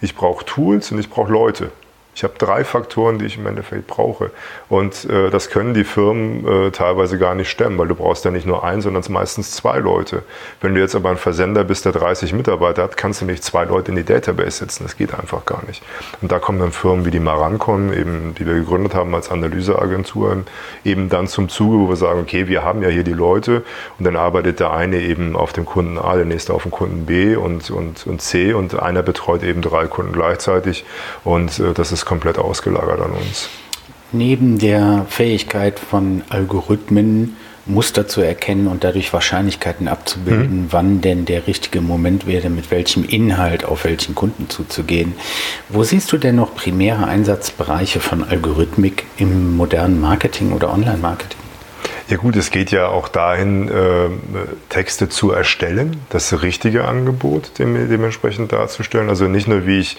ich 0.00 0.14
brauche 0.14 0.44
Tools 0.44 0.92
und 0.92 1.00
ich 1.00 1.10
brauche 1.10 1.32
Leute. 1.32 1.72
Ich 2.16 2.24
habe 2.24 2.32
drei 2.38 2.64
Faktoren, 2.64 3.18
die 3.18 3.26
ich 3.26 3.36
im 3.36 3.46
Endeffekt 3.46 3.86
brauche. 3.86 4.30
Und 4.70 5.04
äh, 5.04 5.28
das 5.28 5.50
können 5.50 5.74
die 5.74 5.84
Firmen 5.84 6.48
äh, 6.48 6.70
teilweise 6.70 7.18
gar 7.18 7.34
nicht 7.34 7.50
stemmen, 7.50 7.76
weil 7.76 7.88
du 7.88 7.94
brauchst 7.94 8.24
ja 8.24 8.30
nicht 8.30 8.46
nur 8.46 8.64
einen, 8.64 8.80
sondern 8.80 9.04
meistens 9.10 9.50
zwei 9.50 9.80
Leute. 9.80 10.22
Wenn 10.62 10.74
du 10.74 10.80
jetzt 10.80 10.94
aber 10.94 11.10
ein 11.10 11.18
Versender 11.18 11.62
bist, 11.62 11.84
der 11.84 11.92
30 11.92 12.32
Mitarbeiter 12.32 12.84
hat, 12.84 12.96
kannst 12.96 13.20
du 13.20 13.26
nicht 13.26 13.44
zwei 13.44 13.64
Leute 13.64 13.90
in 13.90 13.98
die 13.98 14.02
Database 14.02 14.52
setzen. 14.52 14.84
Das 14.84 14.96
geht 14.96 15.12
einfach 15.12 15.44
gar 15.44 15.62
nicht. 15.66 15.82
Und 16.22 16.32
da 16.32 16.38
kommen 16.38 16.58
dann 16.58 16.72
Firmen 16.72 17.04
wie 17.04 17.10
die 17.10 17.20
Marancon, 17.20 17.92
eben, 17.92 18.34
die 18.34 18.46
wir 18.46 18.54
gegründet 18.54 18.94
haben 18.94 19.14
als 19.14 19.30
Analyseagentur, 19.30 20.44
eben 20.86 21.10
dann 21.10 21.26
zum 21.26 21.50
Zuge, 21.50 21.76
wo 21.80 21.90
wir 21.90 21.96
sagen, 21.96 22.20
okay, 22.20 22.48
wir 22.48 22.64
haben 22.64 22.82
ja 22.82 22.88
hier 22.88 23.04
die 23.04 23.12
Leute 23.12 23.62
und 23.98 24.06
dann 24.06 24.16
arbeitet 24.16 24.60
der 24.60 24.72
eine 24.72 25.00
eben 25.00 25.36
auf 25.36 25.52
dem 25.52 25.66
Kunden 25.66 25.98
A, 25.98 26.16
der 26.16 26.24
nächste 26.24 26.54
auf 26.54 26.62
dem 26.62 26.70
Kunden 26.70 27.04
B 27.04 27.36
und, 27.36 27.70
und, 27.70 28.06
und 28.06 28.22
C 28.22 28.54
und 28.54 28.80
einer 28.80 29.02
betreut 29.02 29.42
eben 29.42 29.60
drei 29.60 29.86
Kunden 29.86 30.14
gleichzeitig 30.14 30.86
und 31.22 31.58
äh, 31.58 31.74
das 31.74 31.92
ist 31.92 32.05
komplett 32.06 32.38
ausgelagert 32.38 33.00
an 33.00 33.12
uns. 33.12 33.50
Neben 34.12 34.58
der 34.58 35.04
Fähigkeit 35.10 35.78
von 35.78 36.22
Algorithmen 36.30 37.36
Muster 37.66 38.06
zu 38.06 38.20
erkennen 38.20 38.68
und 38.68 38.84
dadurch 38.84 39.12
Wahrscheinlichkeiten 39.12 39.88
abzubilden, 39.88 40.62
mhm. 40.62 40.66
wann 40.70 41.00
denn 41.00 41.24
der 41.24 41.46
richtige 41.48 41.80
Moment 41.80 42.26
wäre, 42.26 42.48
mit 42.48 42.70
welchem 42.70 43.04
Inhalt 43.04 43.64
auf 43.64 43.84
welchen 43.84 44.14
Kunden 44.14 44.48
zuzugehen. 44.48 45.14
Wo 45.68 45.82
siehst 45.82 46.12
du 46.12 46.16
denn 46.16 46.36
noch 46.36 46.54
primäre 46.54 47.06
Einsatzbereiche 47.06 47.98
von 47.98 48.22
Algorithmik 48.22 49.04
im 49.16 49.56
modernen 49.56 50.00
Marketing 50.00 50.52
oder 50.52 50.72
Online-Marketing? 50.72 51.40
Ja 52.08 52.18
gut, 52.18 52.36
es 52.36 52.52
geht 52.52 52.70
ja 52.70 52.86
auch 52.86 53.08
dahin, 53.08 53.68
äh, 53.68 54.08
Texte 54.68 55.08
zu 55.08 55.32
erstellen, 55.32 55.96
das 56.08 56.40
richtige 56.40 56.84
Angebot 56.84 57.58
dem, 57.58 57.88
dementsprechend 57.88 58.52
darzustellen. 58.52 59.08
Also 59.08 59.26
nicht 59.26 59.48
nur, 59.48 59.66
wie 59.66 59.80
ich 59.80 59.96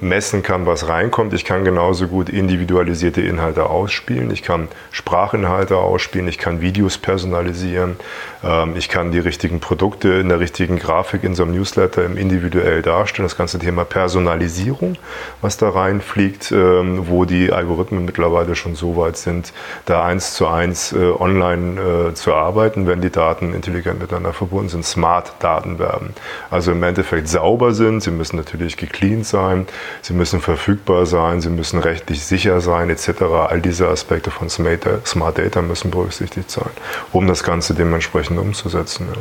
messen 0.00 0.42
kann, 0.42 0.64
was 0.64 0.88
reinkommt. 0.88 1.34
Ich 1.34 1.44
kann 1.44 1.64
genauso 1.64 2.08
gut 2.08 2.30
individualisierte 2.30 3.20
Inhalte 3.20 3.66
ausspielen. 3.68 4.30
Ich 4.30 4.42
kann 4.42 4.68
Sprachinhalte 4.90 5.76
ausspielen. 5.76 6.26
Ich 6.28 6.38
kann 6.38 6.62
Videos 6.62 6.96
personalisieren. 6.96 7.96
Ähm, 8.42 8.74
ich 8.76 8.88
kann 8.88 9.12
die 9.12 9.18
richtigen 9.18 9.60
Produkte 9.60 10.08
in 10.08 10.30
der 10.30 10.40
richtigen 10.40 10.78
Grafik 10.78 11.22
in 11.24 11.34
so 11.34 11.42
einem 11.42 11.54
Newsletter 11.54 12.04
individuell 12.04 12.80
darstellen. 12.80 13.26
Das 13.26 13.36
ganze 13.36 13.58
Thema 13.58 13.84
Personalisierung, 13.84 14.96
was 15.42 15.58
da 15.58 15.68
reinfliegt, 15.68 16.50
ähm, 16.52 17.08
wo 17.08 17.26
die 17.26 17.52
Algorithmen 17.52 18.06
mittlerweile 18.06 18.56
schon 18.56 18.74
so 18.74 18.96
weit 18.96 19.18
sind, 19.18 19.52
da 19.84 20.02
eins 20.02 20.32
zu 20.32 20.46
eins 20.46 20.94
äh, 20.94 20.96
online 20.96 22.08
äh, 22.10 22.14
zu 22.14 22.32
arbeiten, 22.32 22.86
wenn 22.86 23.02
die 23.02 23.10
Daten 23.10 23.52
intelligent 23.52 24.00
miteinander 24.00 24.32
verbunden 24.32 24.70
sind, 24.70 24.86
Smart-Daten 24.86 25.78
werden. 25.78 26.14
Also 26.50 26.72
im 26.72 26.82
Endeffekt 26.82 27.28
sauber 27.28 27.74
sind. 27.74 28.02
Sie 28.02 28.10
müssen 28.10 28.36
natürlich 28.36 28.78
gecleant 28.78 29.26
sein 29.26 29.41
sein, 29.42 29.66
sie 30.02 30.12
müssen 30.12 30.40
verfügbar 30.40 31.06
sein, 31.06 31.40
sie 31.40 31.50
müssen 31.50 31.78
rechtlich 31.80 32.24
sicher 32.24 32.60
sein 32.60 32.90
etc. 32.90 33.22
All 33.48 33.60
diese 33.60 33.88
Aspekte 33.88 34.30
von 34.30 34.48
Smart 34.48 35.38
Data 35.38 35.62
müssen 35.62 35.90
berücksichtigt 35.90 36.50
sein, 36.50 36.70
um 37.12 37.26
das 37.26 37.42
Ganze 37.42 37.74
dementsprechend 37.74 38.38
umzusetzen. 38.38 39.08
Ja. 39.12 39.20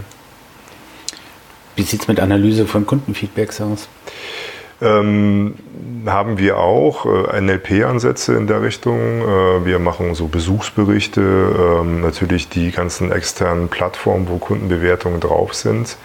Wie 1.75 1.83
sieht 1.83 2.01
es 2.01 2.07
mit 2.07 2.19
Analyse 2.19 2.67
von 2.67 2.85
Kundenfeedbacks 2.85 3.61
aus? 3.61 3.87
Ähm, 4.81 5.53
haben 6.07 6.39
wir 6.39 6.57
auch 6.57 7.05
äh, 7.05 7.39
NLP-Ansätze 7.39 8.35
in 8.35 8.47
der 8.47 8.63
Richtung. 8.63 8.97
Äh, 9.21 9.65
wir 9.65 9.77
machen 9.77 10.15
so 10.15 10.27
Besuchsberichte, 10.27 11.21
ähm, 11.21 12.01
natürlich 12.01 12.49
die 12.49 12.71
ganzen 12.71 13.11
externen 13.11 13.67
Plattformen, 13.67 14.27
wo 14.27 14.37
Kundenbewertungen 14.37 15.19
drauf 15.19 15.53
sind 15.53 15.97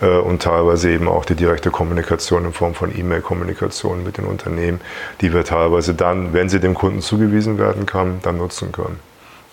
äh, 0.00 0.18
und 0.18 0.42
teilweise 0.42 0.90
eben 0.90 1.08
auch 1.08 1.24
die 1.24 1.34
direkte 1.34 1.70
Kommunikation 1.70 2.44
in 2.44 2.52
Form 2.52 2.74
von 2.74 2.96
E-Mail-Kommunikation 2.96 4.04
mit 4.04 4.18
den 4.18 4.26
Unternehmen, 4.26 4.80
die 5.20 5.32
wir 5.32 5.44
teilweise 5.44 5.94
dann, 5.94 6.32
wenn 6.32 6.48
sie 6.48 6.60
dem 6.60 6.74
Kunden 6.74 7.00
zugewiesen 7.00 7.58
werden 7.58 7.86
kann, 7.86 8.20
dann 8.22 8.38
nutzen 8.38 8.70
können. 8.70 9.00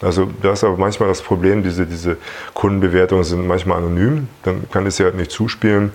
Also 0.02 0.30
da 0.44 0.52
ist 0.52 0.64
aber 0.64 0.78
manchmal 0.78 1.10
das 1.10 1.24
Problem, 1.24 1.64
diese, 1.64 1.88
diese 1.88 2.18
Kundenbewertungen 2.54 3.24
sind 3.24 3.48
manchmal 3.48 3.80
anonym, 3.80 4.28
dann 4.44 4.70
kann 4.70 4.86
ich 4.86 4.94
sie 4.94 5.04
halt 5.04 5.16
nicht 5.16 5.32
zuspielen. 5.32 5.92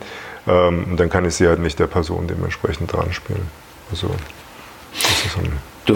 Ähm, 0.47 0.85
und 0.91 0.97
dann 0.99 1.09
kann 1.09 1.25
ich 1.25 1.35
sie 1.35 1.47
halt 1.47 1.61
nicht 1.61 1.79
der 1.79 1.87
Person 1.87 2.27
dementsprechend 2.27 2.93
dran 2.93 3.13
spielen. 3.13 3.49
Also 3.91 4.09
das 4.93 5.27
ist 5.27 5.39
ein 5.39 5.53
Du, 5.85 5.95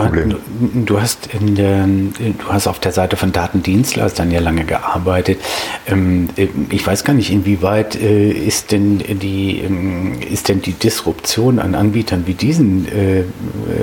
du, 0.84 1.00
hast 1.00 1.28
in 1.32 1.54
der, 1.54 1.86
du 1.86 2.48
hast 2.48 2.66
auf 2.66 2.80
der 2.80 2.90
Seite 2.90 3.16
von 3.16 3.30
Datendienstleistern 3.30 4.32
ja 4.32 4.40
lange 4.40 4.64
gearbeitet. 4.64 5.40
Ähm, 5.86 6.28
ich 6.70 6.84
weiß 6.84 7.04
gar 7.04 7.14
nicht, 7.14 7.30
inwieweit 7.30 7.94
äh, 7.94 8.30
ist 8.30 8.72
denn 8.72 8.98
die, 8.98 9.60
ähm, 9.60 10.20
ist 10.20 10.48
denn 10.48 10.60
die 10.60 10.72
Disruption 10.72 11.60
an 11.60 11.76
Anbietern 11.76 12.26
wie 12.26 12.34
diesen 12.34 12.88
äh, 12.88 13.24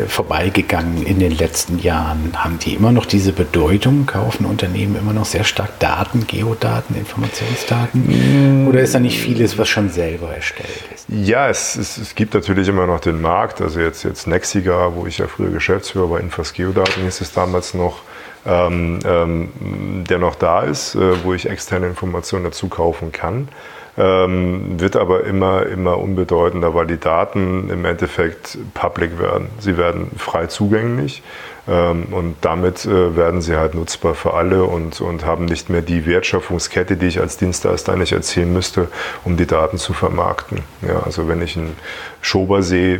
vorbeigegangen 0.07 1.05
in 1.05 1.19
den 1.19 1.37
letzten 1.37 1.79
Jahren? 1.79 2.31
Haben 2.35 2.59
die 2.59 2.73
immer 2.73 2.91
noch 2.91 3.05
diese 3.05 3.31
Bedeutung? 3.31 4.05
Kaufen 4.05 4.45
Unternehmen 4.45 4.97
immer 4.97 5.13
noch 5.13 5.25
sehr 5.25 5.45
stark 5.45 5.79
Daten, 5.79 6.27
Geodaten, 6.27 6.95
Informationsdaten? 6.95 8.67
Oder 8.67 8.81
ist 8.81 8.93
da 8.93 8.99
nicht 8.99 9.19
vieles, 9.19 9.57
was 9.57 9.69
schon 9.69 9.89
selber 9.89 10.35
erstellt 10.35 10.83
ist? 10.92 10.92
Ja, 11.09 11.49
es, 11.49 11.75
es, 11.75 11.97
es 11.97 12.15
gibt 12.15 12.33
natürlich 12.33 12.67
immer 12.67 12.87
noch 12.87 12.99
den 12.99 13.21
Markt. 13.21 13.61
Also 13.61 13.79
jetzt, 13.79 14.03
jetzt 14.03 14.27
Nexiga, 14.27 14.93
wo 14.95 15.05
ich 15.05 15.17
ja 15.17 15.27
früher 15.27 15.49
Geschäftsführer 15.49 16.07
bei 16.07 16.19
Infas 16.19 16.53
Geodaten 16.53 17.01
hieß 17.03 17.21
es 17.21 17.33
damals 17.33 17.73
noch, 17.73 18.01
ähm, 18.45 18.99
ähm, 19.05 19.49
der 20.09 20.19
noch 20.19 20.35
da 20.35 20.61
ist, 20.61 20.95
äh, 20.95 21.23
wo 21.23 21.33
ich 21.33 21.49
externe 21.49 21.87
Informationen 21.87 22.45
dazu 22.45 22.67
kaufen 22.67 23.11
kann. 23.11 23.49
Ähm, 23.95 24.79
wird 24.79 24.95
aber 24.95 25.23
immer, 25.25 25.67
immer 25.67 25.99
unbedeutender, 25.99 26.73
weil 26.73 26.87
die 26.87 26.99
Daten 26.99 27.69
im 27.69 27.85
Endeffekt 27.85 28.57
public 28.73 29.19
werden. 29.19 29.49
Sie 29.59 29.77
werden 29.77 30.09
frei 30.17 30.47
zugänglich 30.47 31.21
ähm, 31.67 32.07
und 32.09 32.35
damit 32.41 32.85
äh, 32.85 33.15
werden 33.15 33.41
sie 33.41 33.55
halt 33.55 33.75
nutzbar 33.75 34.15
für 34.15 34.33
alle 34.33 34.63
und, 34.63 34.99
und 34.99 35.25
haben 35.25 35.45
nicht 35.45 35.69
mehr 35.69 35.81
die 35.81 36.07
Wertschöpfungskette, 36.07 36.97
die 36.97 37.05
ich 37.05 37.19
als 37.19 37.37
Dienstleister 37.37 37.93
eigentlich 37.93 38.13
erzielen 38.13 38.51
müsste, 38.51 38.87
um 39.23 39.37
die 39.37 39.45
Daten 39.45 39.77
zu 39.77 39.93
vermarkten. 39.93 40.63
Ja, 40.81 41.03
also 41.03 41.27
wenn 41.27 41.43
ich 41.43 41.55
einen 41.55 41.77
Schober 42.19 42.63
sehe, 42.63 42.99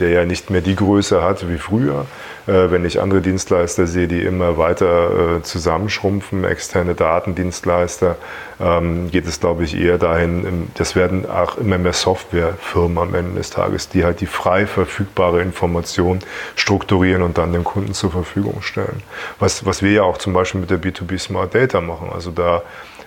der 0.00 0.10
ja 0.10 0.24
nicht 0.24 0.50
mehr 0.50 0.62
die 0.62 0.74
Größe 0.74 1.22
hat 1.22 1.48
wie 1.48 1.58
früher. 1.58 2.06
Äh, 2.46 2.70
wenn 2.70 2.84
ich 2.84 3.00
andere 3.00 3.20
Dienstleister 3.22 3.86
sehe, 3.86 4.06
die 4.06 4.22
immer 4.22 4.58
weiter 4.58 5.38
äh, 5.38 5.42
zusammenschrumpfen, 5.42 6.44
externe 6.44 6.94
Datendienstleister, 6.94 8.16
ähm, 8.60 9.10
geht 9.10 9.26
es, 9.26 9.40
glaube 9.40 9.64
ich, 9.64 9.76
eher 9.76 9.96
dahin, 9.96 10.68
das 10.74 10.94
werden 10.94 11.28
auch 11.28 11.56
immer 11.56 11.78
mehr 11.78 11.94
Softwarefirmen 11.94 12.98
am 12.98 13.14
Ende 13.14 13.38
des 13.38 13.50
Tages, 13.50 13.88
die 13.88 14.04
halt 14.04 14.20
die 14.20 14.26
frei 14.26 14.66
verfügbare 14.66 15.40
Information 15.40 16.18
strukturieren 16.54 17.22
und 17.22 17.38
dann 17.38 17.52
dem 17.52 17.64
Kunden 17.64 17.94
zur 17.94 18.10
Verfügung 18.10 18.60
stellen. 18.60 19.02
Was, 19.38 19.64
was 19.64 19.82
wir 19.82 19.92
ja 19.92 20.02
auch 20.02 20.18
zum 20.18 20.34
Beispiel 20.34 20.60
mit 20.60 20.70
der 20.70 20.80
B2B 20.80 21.18
Smart 21.18 21.54
Data 21.54 21.80
machen. 21.80 22.10
Also 22.12 22.30
da 22.30 22.62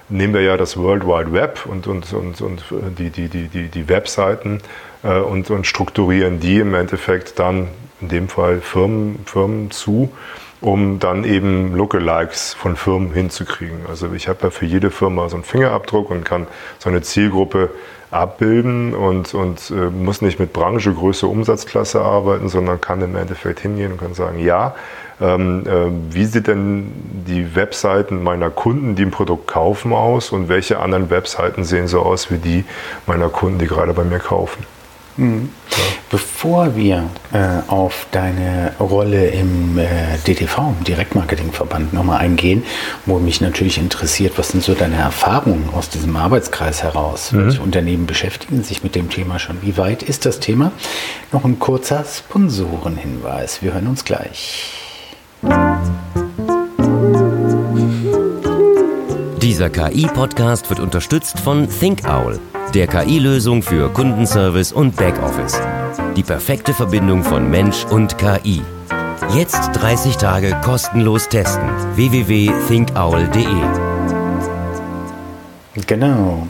nehmen 0.10 0.34
wir 0.34 0.41
ja 0.41 0.58
das 0.58 0.77
World 0.77 1.06
Wide 1.06 1.32
Web 1.34 1.65
und, 1.65 1.86
und, 1.86 2.12
und, 2.13 2.41
und 2.41 2.63
die, 2.98 3.10
die, 3.10 3.27
die, 3.27 3.48
die, 3.50 3.67
die 3.67 3.89
Webseiten 3.89 4.62
äh, 5.03 5.20
und, 5.20 5.50
und 5.51 5.67
strukturieren 5.67 6.39
die 6.39 6.60
im 6.60 6.74
Endeffekt 6.74 7.39
dann 7.39 7.67
in 8.01 8.10
dem 8.10 8.30
Fall 8.30 8.62
Firmen, 8.62 9.20
Firmen 9.25 9.72
zu, 9.72 10.12
um 10.62 11.00
dann 11.00 11.24
eben 11.24 11.75
Lookalikes 11.75 12.54
von 12.54 12.75
Firmen 12.75 13.13
hinzukriegen. 13.13 13.86
Also 13.88 14.12
ich 14.13 14.27
habe 14.27 14.39
ja 14.44 14.50
für 14.50 14.66
jede 14.66 14.89
Firma 14.92 15.30
so 15.30 15.36
einen 15.36 15.44
Fingerabdruck 15.44 16.10
und 16.10 16.24
kann 16.24 16.48
so 16.80 16.89
eine 16.89 17.01
Zielgruppe 17.01 17.70
abbilden 18.10 18.94
und, 18.94 19.34
und 19.34 19.70
äh, 19.70 19.89
muss 19.89 20.22
nicht 20.22 20.39
mit 20.39 20.54
Branche, 20.54 20.94
Größe, 20.94 21.27
Umsatzklasse 21.27 22.01
arbeiten, 22.01 22.48
sondern 22.48 22.80
kann 22.80 23.01
im 23.01 23.16
Endeffekt 23.16 23.60
hingehen 23.60 23.92
und 23.92 24.00
kann 24.00 24.13
sagen, 24.13 24.39
ja, 24.39 24.75
ähm, 25.20 25.63
äh, 25.66 26.13
wie 26.16 26.25
sieht 26.25 26.48
denn 26.48 26.92
die 27.27 27.56
Webseiten 27.56 28.24
meiner 28.24 28.50
Kunden, 28.50 28.96
die 28.96 29.04
ein 29.04 29.12
Produkt 29.12 29.48
kaufen, 29.48 29.92
aus 29.92 30.32
und 30.32 30.48
welche 30.48 30.80
anderen 30.80 31.10
Webseiten 31.10 31.63
sehen 31.63 31.88
so 31.88 32.01
aus 32.01 32.32
wie 32.32 32.38
die 32.38 32.66
meiner 33.08 33.30
Kunden, 33.30 33.60
die 33.60 33.68
gerade 33.68 33.94
bei 33.94 34.04
mir 34.04 34.20
kaufen? 34.20 34.76
Mhm. 35.18 35.50
Ja. 35.72 35.78
Bevor 36.10 36.76
wir 36.76 37.10
äh, 37.34 37.38
auf 37.68 38.08
deine 38.12 38.72
Rolle 38.80 39.28
im 39.28 39.78
äh, 39.78 40.18
DTV, 40.26 40.74
im 40.80 40.84
Direktmarketingverband, 40.86 41.94
nochmal 41.94 42.20
eingehen, 42.20 42.64
wo 43.06 43.20
mich 43.20 43.42
natürlich 43.42 43.78
interessiert, 43.78 44.38
was 44.38 44.50
sind 44.50 44.64
so 44.64 44.74
deine 44.74 44.96
Erfahrungen 44.96 45.70
aus 45.76 45.90
diesem 45.90 46.16
Arbeitskreis 46.16 46.82
heraus? 46.82 47.32
Mhm. 47.32 47.46
Welche 47.46 47.62
Unternehmen 47.62 48.06
beschäftigen 48.06 48.64
sich 48.64 48.84
mit 48.84 48.96
dem 48.96 49.10
Thema 49.10 49.38
schon? 49.38 49.62
Wie 49.62 49.78
weit 49.78 50.02
ist 50.02 50.26
das 50.26 50.40
Thema? 50.40 50.72
Noch 51.34 51.44
ein 51.44 51.60
kurzer 51.60 52.06
Sponsorenhinweis. 52.06 53.62
Wir 53.62 53.74
hören 53.74 53.88
uns 53.88 54.06
gleich. 54.06 54.72
Dieser 59.42 59.70
KI-Podcast 59.70 60.70
wird 60.70 60.80
unterstützt 60.80 61.40
von 61.40 61.68
ThinkOwl 61.70 62.40
der 62.74 62.88
KI-Lösung 62.88 63.62
für 63.62 63.90
Kundenservice 63.90 64.72
und 64.72 64.96
Backoffice. 64.96 65.60
Die 66.16 66.24
perfekte 66.24 66.74
Verbindung 66.74 67.24
von 67.24 67.50
Mensch 67.50 67.86
und 67.86 68.18
KI. 68.18 68.62
Jetzt 69.36 69.70
30 69.74 70.18
Tage 70.18 70.56
kostenlos 70.64 71.28
testen. 71.30 71.70
www.thinkowl.de 71.96 73.46
Genau. 75.86 76.48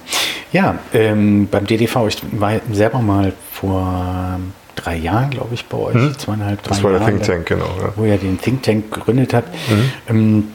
Ja, 0.52 0.80
ähm, 0.94 1.48
beim 1.52 1.66
DDV, 1.66 2.08
ich 2.08 2.22
war 2.32 2.54
selber 2.72 3.00
mal 3.00 3.34
vor 3.52 4.40
drei 4.76 4.96
Jahren, 4.96 5.30
glaube 5.30 5.54
ich, 5.54 5.66
bei 5.66 5.78
euch, 5.78 5.96
hm? 5.96 6.18
zweieinhalb, 6.18 6.64
drei 6.64 6.70
Das 6.70 6.84
war 6.84 6.92
der 6.92 7.06
Think 7.06 7.24
Tank, 7.24 7.46
genau. 7.48 7.70
Ja. 7.82 7.94
Wo 7.96 8.04
er 8.06 8.18
den 8.18 8.40
Think 8.40 8.64
Tank 8.64 8.92
gegründet 8.94 9.34
hat. 9.34 9.46
Mhm. 9.70 9.92
Ähm, 10.08 10.48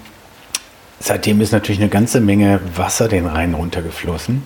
seitdem 1.02 1.40
ist 1.40 1.52
natürlich 1.52 1.80
eine 1.80 1.90
ganze 1.90 2.20
Menge 2.20 2.60
Wasser 2.76 3.08
den 3.08 3.26
Rhein 3.26 3.54
runtergeflossen. 3.54 4.42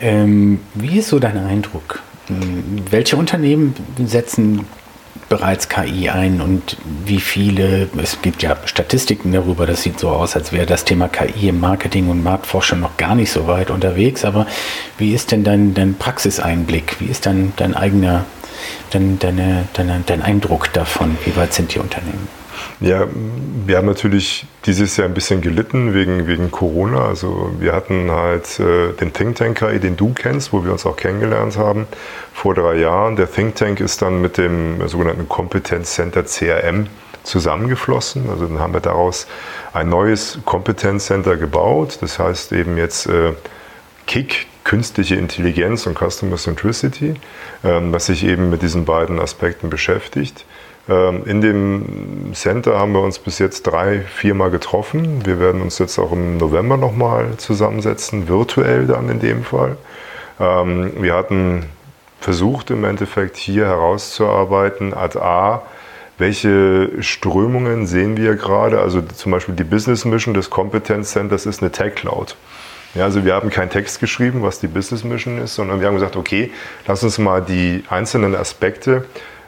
Ähm, 0.00 0.60
wie 0.74 0.98
ist 0.98 1.08
so 1.08 1.18
dein 1.18 1.36
Eindruck? 1.36 2.02
Hm, 2.28 2.84
welche 2.90 3.16
Unternehmen 3.16 3.74
setzen 4.04 4.64
bereits 5.28 5.68
KI 5.68 6.08
ein 6.08 6.40
und 6.40 6.76
wie 7.04 7.20
viele, 7.20 7.88
es 8.00 8.22
gibt 8.22 8.42
ja 8.42 8.56
Statistiken 8.64 9.32
darüber, 9.32 9.66
das 9.66 9.82
sieht 9.82 9.98
so 9.98 10.08
aus, 10.08 10.36
als 10.36 10.52
wäre 10.52 10.64
das 10.64 10.84
Thema 10.84 11.08
KI 11.08 11.48
im 11.48 11.60
Marketing 11.60 12.08
und 12.08 12.22
Marktforschung 12.22 12.80
noch 12.80 12.96
gar 12.96 13.14
nicht 13.14 13.30
so 13.30 13.46
weit 13.46 13.70
unterwegs, 13.70 14.24
aber 14.24 14.46
wie 14.96 15.12
ist 15.12 15.32
denn 15.32 15.44
dein, 15.44 15.74
dein 15.74 15.94
Praxiseinblick, 15.94 17.00
wie 17.00 17.06
ist 17.06 17.26
dein, 17.26 17.52
dein 17.56 17.74
eigener, 17.74 18.24
dein, 18.90 19.18
deine, 19.18 19.68
deine, 19.74 20.02
dein 20.06 20.22
Eindruck 20.22 20.72
davon, 20.72 21.18
wie 21.24 21.36
weit 21.36 21.52
sind 21.52 21.74
die 21.74 21.78
Unternehmen? 21.78 22.28
Ja, 22.80 23.06
wir 23.66 23.76
haben 23.76 23.86
natürlich 23.86 24.46
dieses 24.66 24.96
Jahr 24.96 25.08
ein 25.08 25.14
bisschen 25.14 25.40
gelitten 25.40 25.94
wegen, 25.94 26.26
wegen 26.26 26.50
Corona. 26.50 27.06
Also 27.06 27.52
wir 27.58 27.72
hatten 27.72 28.10
halt 28.10 28.60
äh, 28.60 28.92
den 28.92 29.12
Think 29.12 29.36
Tank 29.36 29.58
KI, 29.58 29.80
den 29.80 29.96
du 29.96 30.12
kennst, 30.14 30.52
wo 30.52 30.64
wir 30.64 30.72
uns 30.72 30.86
auch 30.86 30.96
kennengelernt 30.96 31.56
haben 31.56 31.86
vor 32.32 32.54
drei 32.54 32.76
Jahren. 32.76 33.16
Der 33.16 33.30
Think 33.30 33.56
Tank 33.56 33.80
ist 33.80 34.02
dann 34.02 34.20
mit 34.20 34.38
dem 34.38 34.86
sogenannten 34.88 35.28
Kompetenz 35.28 35.94
Center 35.94 36.24
CRM 36.24 36.86
zusammengeflossen. 37.28 38.28
Also 38.30 38.46
dann 38.46 38.58
haben 38.58 38.72
wir 38.72 38.80
daraus 38.80 39.26
ein 39.72 39.88
neues 39.88 40.38
Kompetenzcenter 40.44 41.36
gebaut. 41.36 41.98
Das 42.00 42.18
heißt 42.18 42.52
eben 42.52 42.76
jetzt 42.76 43.06
äh, 43.06 43.34
KIC, 44.06 44.46
künstliche 44.64 45.16
Intelligenz 45.16 45.86
und 45.86 45.98
Customer 45.98 46.36
Centricity, 46.36 47.14
ähm, 47.64 47.92
was 47.92 48.06
sich 48.06 48.24
eben 48.24 48.50
mit 48.50 48.62
diesen 48.62 48.84
beiden 48.84 49.18
Aspekten 49.20 49.70
beschäftigt. 49.70 50.44
Ähm, 50.88 51.22
in 51.26 51.40
dem 51.40 52.32
Center 52.32 52.78
haben 52.78 52.92
wir 52.92 53.00
uns 53.00 53.18
bis 53.18 53.38
jetzt 53.38 53.64
drei, 53.64 54.00
viermal 54.00 54.50
getroffen. 54.50 55.26
Wir 55.26 55.38
werden 55.38 55.60
uns 55.60 55.78
jetzt 55.78 55.98
auch 55.98 56.12
im 56.12 56.38
November 56.38 56.76
nochmal 56.76 57.36
zusammensetzen, 57.36 58.28
virtuell 58.28 58.86
dann 58.86 59.08
in 59.08 59.20
dem 59.20 59.44
Fall. 59.44 59.76
Ähm, 60.40 60.92
wir 61.00 61.14
hatten 61.14 61.66
versucht 62.20 62.70
im 62.70 62.84
Endeffekt 62.84 63.36
hier 63.36 63.66
herauszuarbeiten, 63.66 64.94
Ad 64.94 65.18
A, 65.18 65.62
welche 66.16 66.90
Strömungen 67.00 67.86
sehen 67.86 68.16
wir 68.16 68.34
gerade? 68.34 68.80
Also 68.80 69.02
zum 69.02 69.30
Beispiel 69.30 69.54
die 69.54 69.64
Business 69.64 70.04
Mission 70.04 70.34
des 70.34 70.50
Competence 70.50 71.12
Centers 71.12 71.46
ist 71.46 71.62
eine 71.62 71.70
Tech 71.70 71.94
Cloud. 71.94 72.34
Ja, 72.94 73.04
also 73.04 73.24
wir 73.24 73.34
haben 73.34 73.50
keinen 73.50 73.70
Text 73.70 74.00
geschrieben, 74.00 74.42
was 74.42 74.58
die 74.58 74.66
Business 74.66 75.04
Mission 75.04 75.38
ist, 75.38 75.54
sondern 75.54 75.80
wir 75.80 75.86
haben 75.86 75.94
gesagt, 75.94 76.16
okay, 76.16 76.50
lass 76.86 77.04
uns 77.04 77.18
mal 77.18 77.40
die 77.40 77.84
einzelnen 77.88 78.34
Aspekte 78.34 79.04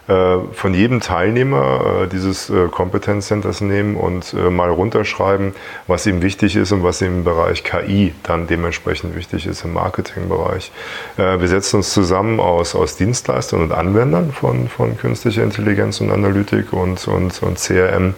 von 0.07 0.75
jedem 0.75 1.00
Teilnehmer 1.00 2.02
äh, 2.02 2.09
dieses 2.09 2.50
äh, 2.50 2.66
Kompetenzcenters 2.69 3.61
nehmen 3.61 3.97
und 3.97 4.35
mal 4.35 4.71
runterschreiben, 4.71 5.54
was 5.87 6.07
ihm 6.07 6.23
wichtig 6.23 6.57
ist 6.57 6.73
und 6.73 6.83
was 6.83 7.00
ihm 7.00 7.19
im 7.19 7.25
Bereich 7.25 7.62
KI 7.62 8.14
dann 8.23 8.47
dementsprechend 8.47 9.14
wichtig 9.14 9.47
ist 9.47 9.64
im 9.64 9.73
Marketingbereich. 9.75 10.73
Wir 11.16 11.49
setzen 11.49 11.76
uns 11.76 11.92
zusammen 11.92 12.40
aus, 12.40 12.75
aus 12.75 12.97
Dienstleistern 12.97 13.62
und 13.62 13.73
Anwendern 13.73 14.33
von, 14.33 14.69
von 14.69 14.97
künstlicher 14.97 15.42
Intelligenz 15.42 16.00
und 16.00 16.11
Analytik 16.11 16.73
und, 16.73 17.07
und, 17.07 17.42
und 17.42 17.59
CRM 17.59 18.14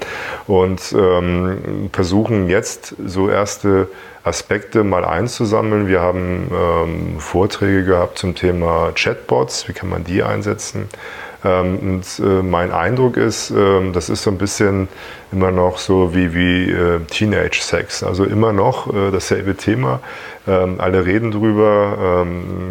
und 0.46 0.94
ähm, 0.96 1.90
versuchen 1.92 2.48
jetzt 2.48 2.94
so 3.04 3.28
erste 3.28 3.88
Aspekte 4.24 4.84
mal 4.84 5.04
einzusammeln. 5.04 5.88
Wir 5.88 6.00
haben 6.00 6.50
ähm, 6.52 7.20
Vorträge 7.20 7.84
gehabt 7.84 8.18
zum 8.18 8.34
Thema 8.34 8.92
Chatbots, 8.94 9.68
wie 9.68 9.72
kann 9.72 9.88
man 9.88 10.04
die 10.04 10.22
einsetzen. 10.22 10.88
Ähm, 11.44 11.78
und 11.78 12.24
äh, 12.24 12.42
mein 12.42 12.72
Eindruck 12.72 13.16
ist, 13.16 13.50
ähm, 13.50 13.92
das 13.92 14.08
ist 14.08 14.22
so 14.22 14.30
ein 14.30 14.38
bisschen 14.38 14.88
immer 15.32 15.50
noch 15.50 15.78
so 15.78 16.14
wie, 16.14 16.34
wie 16.34 16.70
äh, 16.70 17.00
Teenage-Sex. 17.00 18.02
Also 18.02 18.24
immer 18.24 18.52
noch 18.52 18.92
äh, 18.92 19.10
dasselbe 19.10 19.56
Thema. 19.56 20.00
Ähm, 20.46 20.76
alle 20.78 21.06
reden 21.06 21.30
drüber, 21.30 22.26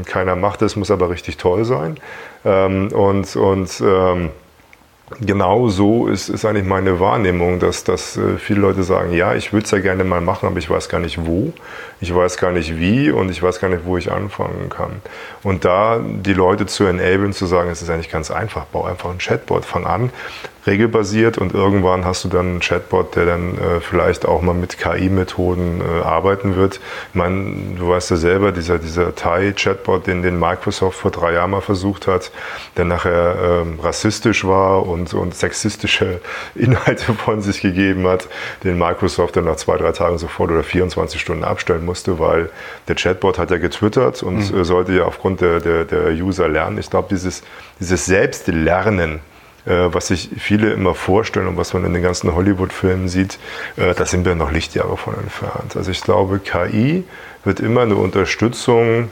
keiner 0.06 0.36
macht 0.36 0.62
es, 0.62 0.76
muss 0.76 0.92
aber 0.92 1.10
richtig 1.10 1.38
toll 1.38 1.64
sein. 1.64 1.98
und 2.44 3.36
und 3.36 3.84
genau 5.20 5.68
so 5.70 6.08
ist, 6.08 6.30
ist 6.30 6.46
eigentlich 6.46 6.66
meine 6.66 7.00
Wahrnehmung, 7.00 7.60
dass, 7.60 7.84
dass 7.84 8.20
viele 8.38 8.62
Leute 8.62 8.84
sagen, 8.84 9.12
ja, 9.14 9.36
ich 9.36 9.52
würde 9.52 9.66
es 9.66 9.72
ja 9.72 9.80
gerne 9.80 10.04
mal 10.04 10.22
machen, 10.22 10.48
aber 10.48 10.58
ich 10.58 10.70
weiß 10.70 10.90
gar 10.90 11.00
nicht 11.00 11.26
wo 11.26 11.54
ich 12.02 12.14
weiß 12.14 12.38
gar 12.38 12.52
nicht 12.52 12.80
wie 12.80 13.12
und 13.12 13.30
ich 13.30 13.42
weiß 13.42 13.60
gar 13.60 13.70
nicht, 13.70 13.86
wo 13.86 13.96
ich 13.96 14.12
anfangen 14.12 14.70
kann. 14.70 15.02
Und 15.44 15.66
da 15.66 16.00
die 16.04 16.34
Leute 16.34 16.66
zu 16.66 16.84
enablen, 16.86 17.32
zu 17.32 17.46
sagen, 17.46 17.70
es 17.70 17.84
ist 17.84 17.92
eigentlich 17.92 18.10
ganz 18.10 18.32
einfach, 18.32 18.66
bau 18.66 18.86
einfach 18.86 19.12
ein 19.12 19.20
Chatbot, 19.20 19.66
fang 19.66 19.86
an, 19.86 20.10
regelbasiert 20.68 21.38
und 21.38 21.54
irgendwann 21.54 22.06
hast 22.06 22.24
du 22.24 22.28
dann 22.28 22.48
einen 22.48 22.60
Chatbot, 22.60 23.16
der 23.16 23.26
dann 23.26 23.58
äh, 23.58 23.80
vielleicht 23.80 24.26
auch 24.26 24.42
mal 24.42 24.54
mit 24.54 24.78
KI-Methoden 24.78 25.82
äh, 25.82 26.04
arbeiten 26.04 26.56
wird. 26.56 26.80
Ich 27.10 27.16
meine, 27.16 27.76
du 27.78 27.90
weißt 27.90 28.12
ja 28.12 28.18
selber, 28.18 28.52
dieser, 28.52 28.78
dieser 28.78 29.16
Thai-Chatbot, 29.16 30.06
den, 30.06 30.22
den 30.22 30.40
Microsoft 30.40 31.00
vor 31.00 31.12
drei 31.12 31.34
Jahren 31.34 31.52
mal 31.52 31.62
versucht 31.62 32.08
hat, 32.08 32.32
der 32.78 32.86
nachher 32.86 33.64
ähm, 33.64 33.80
rassistisch 33.80 34.46
war 34.46 34.86
und, 34.86 35.14
und 35.14 35.34
sexistische 35.34 36.22
Inhalte 36.56 37.14
von 37.14 37.42
sich 37.42 37.62
gegeben 37.62 38.08
hat, 38.08 38.28
den 38.64 38.78
Microsoft 38.78 39.36
dann 39.36 39.46
nach 39.46 39.56
zwei, 39.56 39.78
drei 39.78 39.92
Tagen 39.92 40.18
sofort 40.18 40.52
oder 40.52 40.64
24 40.64 41.20
Stunden 41.20 41.44
abstellen 41.44 41.86
musste, 41.86 42.20
weil 42.20 42.50
der 42.88 42.96
Chatbot 42.96 43.40
hat 43.40 43.50
ja 43.50 43.58
getwittert 43.58 44.22
und 44.22 44.52
mhm. 44.52 44.62
Äh, 44.62 44.66
sollte 44.66 44.94
ja 44.94 45.04
aufgrund 45.06 45.42
der, 45.42 45.60
der, 45.60 45.86
der 45.86 46.12
User 46.12 46.48
lernen. 46.48 46.78
Ich 46.78 46.90
glaube, 46.90 47.08
dieses, 47.10 47.42
dieses 47.80 48.06
Selbstlernen, 48.06 49.22
was 49.66 50.08
sich 50.08 50.30
viele 50.38 50.74
immer 50.74 50.96
vorstellen 50.96 51.48
und 51.48 51.58
was 51.58 51.74
man 51.74 51.86
in 51.86 51.94
den 51.94 52.04
ganzen 52.04 52.34
Hollywood-Filmen 52.34 53.08
sieht, 53.08 53.38
äh, 53.78 53.94
da 53.94 54.06
sind 54.06 54.26
wir 54.26 54.36
noch 54.36 54.52
Lichtjahre 54.52 54.98
von 54.98 55.16
entfernt. 55.16 55.76
Also 55.76 55.92
ich 55.92 56.02
glaube, 56.02 56.40
KI 56.40 57.04
wird 57.44 57.60
immer 57.60 57.82
eine 57.82 57.96
Unterstützung 57.96 59.10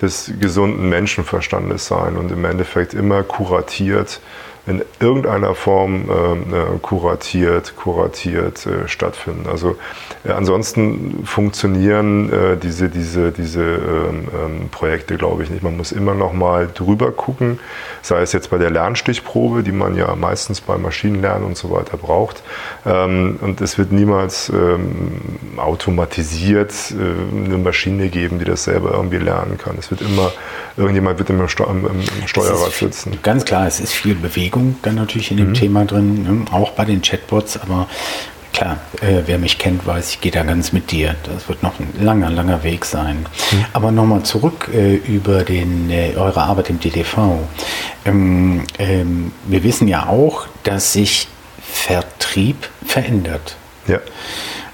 des 0.00 0.32
gesunden 0.40 0.88
Menschenverstandes 0.88 1.86
sein 1.88 2.16
und 2.16 2.30
im 2.30 2.44
Endeffekt 2.44 2.94
immer 2.94 3.24
kuratiert 3.24 4.20
in 4.68 4.82
irgendeiner 5.00 5.54
Form 5.54 6.10
ähm, 6.10 6.54
äh, 6.54 6.78
kuratiert, 6.80 7.74
kuratiert 7.76 8.66
äh, 8.66 8.86
stattfinden. 8.86 9.48
Also 9.48 9.76
äh, 10.24 10.32
ansonsten 10.32 11.24
funktionieren 11.24 12.32
äh, 12.32 12.56
diese, 12.56 12.88
diese, 12.88 13.32
diese 13.32 13.62
ähm, 13.62 14.28
ähm, 14.32 14.68
Projekte, 14.70 15.16
glaube 15.16 15.42
ich, 15.42 15.50
nicht. 15.50 15.62
Man 15.62 15.76
muss 15.76 15.92
immer 15.92 16.14
noch 16.14 16.32
mal 16.32 16.68
drüber 16.72 17.12
gucken, 17.12 17.58
sei 18.02 18.20
es 18.20 18.32
jetzt 18.32 18.50
bei 18.50 18.58
der 18.58 18.70
Lernstichprobe, 18.70 19.62
die 19.62 19.72
man 19.72 19.96
ja 19.96 20.14
meistens 20.16 20.60
bei 20.60 20.76
Maschinenlernen 20.76 21.46
und 21.46 21.56
so 21.56 21.70
weiter 21.70 21.96
braucht. 21.96 22.42
Ähm, 22.84 23.38
und 23.40 23.60
es 23.60 23.78
wird 23.78 23.92
niemals 23.92 24.50
ähm, 24.50 25.12
automatisiert 25.56 26.72
äh, 26.90 27.46
eine 27.46 27.58
Maschine 27.58 28.08
geben, 28.08 28.38
die 28.38 28.44
das 28.44 28.64
selber 28.64 28.92
irgendwie 28.92 29.18
lernen 29.18 29.56
kann. 29.56 29.76
Es 29.78 29.90
wird 29.90 30.02
immer, 30.02 30.30
irgendjemand 30.76 31.18
wird 31.18 31.30
immer 31.30 31.46
im, 31.68 31.86
im 31.86 32.28
Steuerrad 32.28 32.72
sitzen. 32.72 33.18
Ganz 33.22 33.44
klar, 33.44 33.66
es 33.66 33.80
ist 33.80 33.92
viel 33.92 34.14
Bewegung 34.14 34.57
Bewegung 34.58 34.76
dann 34.82 34.96
natürlich 34.96 35.30
in 35.30 35.36
dem 35.36 35.48
mhm. 35.50 35.54
Thema 35.54 35.84
drin, 35.84 36.22
ne? 36.22 36.44
auch 36.52 36.70
bei 36.72 36.84
den 36.84 37.02
Chatbots, 37.02 37.58
aber 37.58 37.88
klar, 38.52 38.78
äh, 39.00 39.22
wer 39.26 39.38
mich 39.38 39.58
kennt, 39.58 39.86
weiß, 39.86 40.10
ich 40.10 40.20
gehe 40.20 40.32
da 40.32 40.42
ganz 40.42 40.72
mit 40.72 40.90
dir. 40.90 41.14
Das 41.24 41.48
wird 41.48 41.62
noch 41.62 41.78
ein 41.78 41.92
langer, 42.00 42.30
langer 42.30 42.62
Weg 42.64 42.84
sein. 42.84 43.26
Mhm. 43.52 43.64
Aber 43.72 43.92
nochmal 43.92 44.22
zurück 44.24 44.70
äh, 44.72 44.96
über 44.96 45.44
den, 45.44 45.90
äh, 45.90 46.14
eure 46.16 46.42
Arbeit 46.42 46.70
im 46.70 46.80
DTV. 46.80 47.38
Ähm, 48.04 48.64
ähm, 48.78 49.32
wir 49.46 49.62
wissen 49.62 49.88
ja 49.88 50.08
auch, 50.08 50.46
dass 50.64 50.92
sich 50.92 51.28
Vertrieb 51.60 52.68
verändert. 52.84 53.56
Ja. 53.86 53.98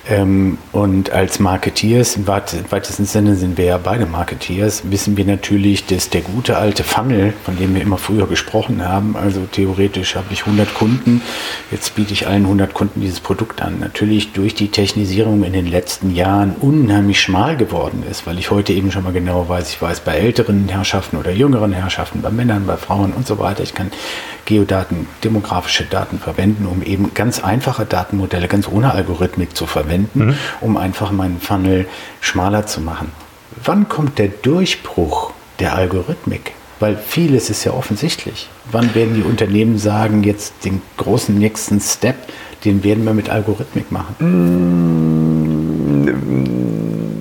Ähm, 0.07 0.59
und 0.73 1.11
als 1.11 1.41
Marketeers, 1.41 2.17
im 2.17 2.27
weitesten 2.27 3.07
Sinne 3.07 3.37
sind 3.37 3.57
wir 3.57 3.65
ja 3.65 3.79
beide 3.79 4.05
Marketeers, 4.05 4.83
wissen 4.91 5.17
wir 5.17 5.25
natürlich, 5.25 5.87
dass 5.87 6.11
der 6.11 6.21
gute 6.21 6.59
alte 6.59 6.85
Funnel, 6.85 7.33
von 7.43 7.57
dem 7.57 7.75
wir 7.75 7.81
immer 7.81 7.97
früher 7.97 8.27
gesprochen 8.27 8.87
haben, 8.87 9.17
also 9.17 9.47
theoretisch 9.51 10.15
habe 10.15 10.27
ich 10.31 10.41
100 10.41 10.75
Kunden, 10.75 11.23
jetzt 11.71 11.95
biete 11.95 12.13
ich 12.13 12.27
allen 12.27 12.43
100 12.43 12.75
Kunden 12.75 13.01
dieses 13.01 13.21
Produkt 13.21 13.63
an, 13.63 13.79
natürlich 13.81 14.33
durch 14.33 14.55
die 14.55 14.69
Technisierung 14.69 15.43
in 15.43 15.55
den 15.55 15.67
letzten 15.67 16.15
Jahren 16.15 16.55
unheimlich 16.61 17.21
schmal 17.21 17.57
geworden 17.57 18.03
ist, 18.11 18.27
weil 18.27 18.39
ich 18.39 18.51
heute 18.51 18.75
eben 18.75 18.91
schon 18.93 19.05
mal 19.05 19.13
genau 19.13 19.49
weiß, 19.49 19.71
ich 19.71 19.81
weiß 19.81 20.01
bei 20.01 20.17
älteren 20.17 20.69
Herrschaften 20.69 21.17
oder 21.17 21.31
jüngeren 21.31 21.73
Herrschaften, 21.73 22.21
bei 22.21 22.31
Männern, 22.31 22.67
bei 22.67 22.77
Frauen 22.77 23.13
und 23.13 23.27
so 23.27 23.39
weiter, 23.39 23.63
ich 23.63 23.73
kann 23.73 23.91
Geodaten, 24.45 25.07
demografische 25.23 25.85
Daten 25.85 26.19
verwenden, 26.19 26.67
um 26.67 26.83
eben 26.83 27.15
ganz 27.15 27.43
einfache 27.43 27.87
Datenmodelle 27.87 28.49
ganz 28.49 28.69
ohne 28.69 28.93
Algorithmik 28.93 29.57
zu 29.57 29.65
verwenden, 29.65 29.94
mhm. 30.15 30.35
um 30.61 30.77
einfach 30.77 31.13
meinen 31.13 31.41
Funnel 31.41 31.87
schmaler 32.21 32.67
zu 32.67 32.81
machen. 32.81 33.13
Wann 33.63 33.89
kommt 33.89 34.19
der 34.19 34.29
Durchbruch 34.29 35.33
der 35.59 35.75
Algorithmik? 35.75 36.53
Weil 36.81 36.97
vieles 36.97 37.51
ist 37.51 37.65
ja 37.65 37.73
offensichtlich. 37.73 38.49
Wann 38.71 38.95
werden 38.95 39.15
die 39.15 39.23
Unternehmen 39.23 39.79
sagen, 39.79 40.25
jetzt 40.25 40.65
den 40.65 40.83
großen 40.97 41.37
nächsten 41.39 41.81
Step, 41.81 42.17
den 42.65 42.83
werden 42.83 43.05
wir 43.05 43.15
mit 43.15 43.31
Algorithmik 43.31 43.93
machen? 43.93 44.17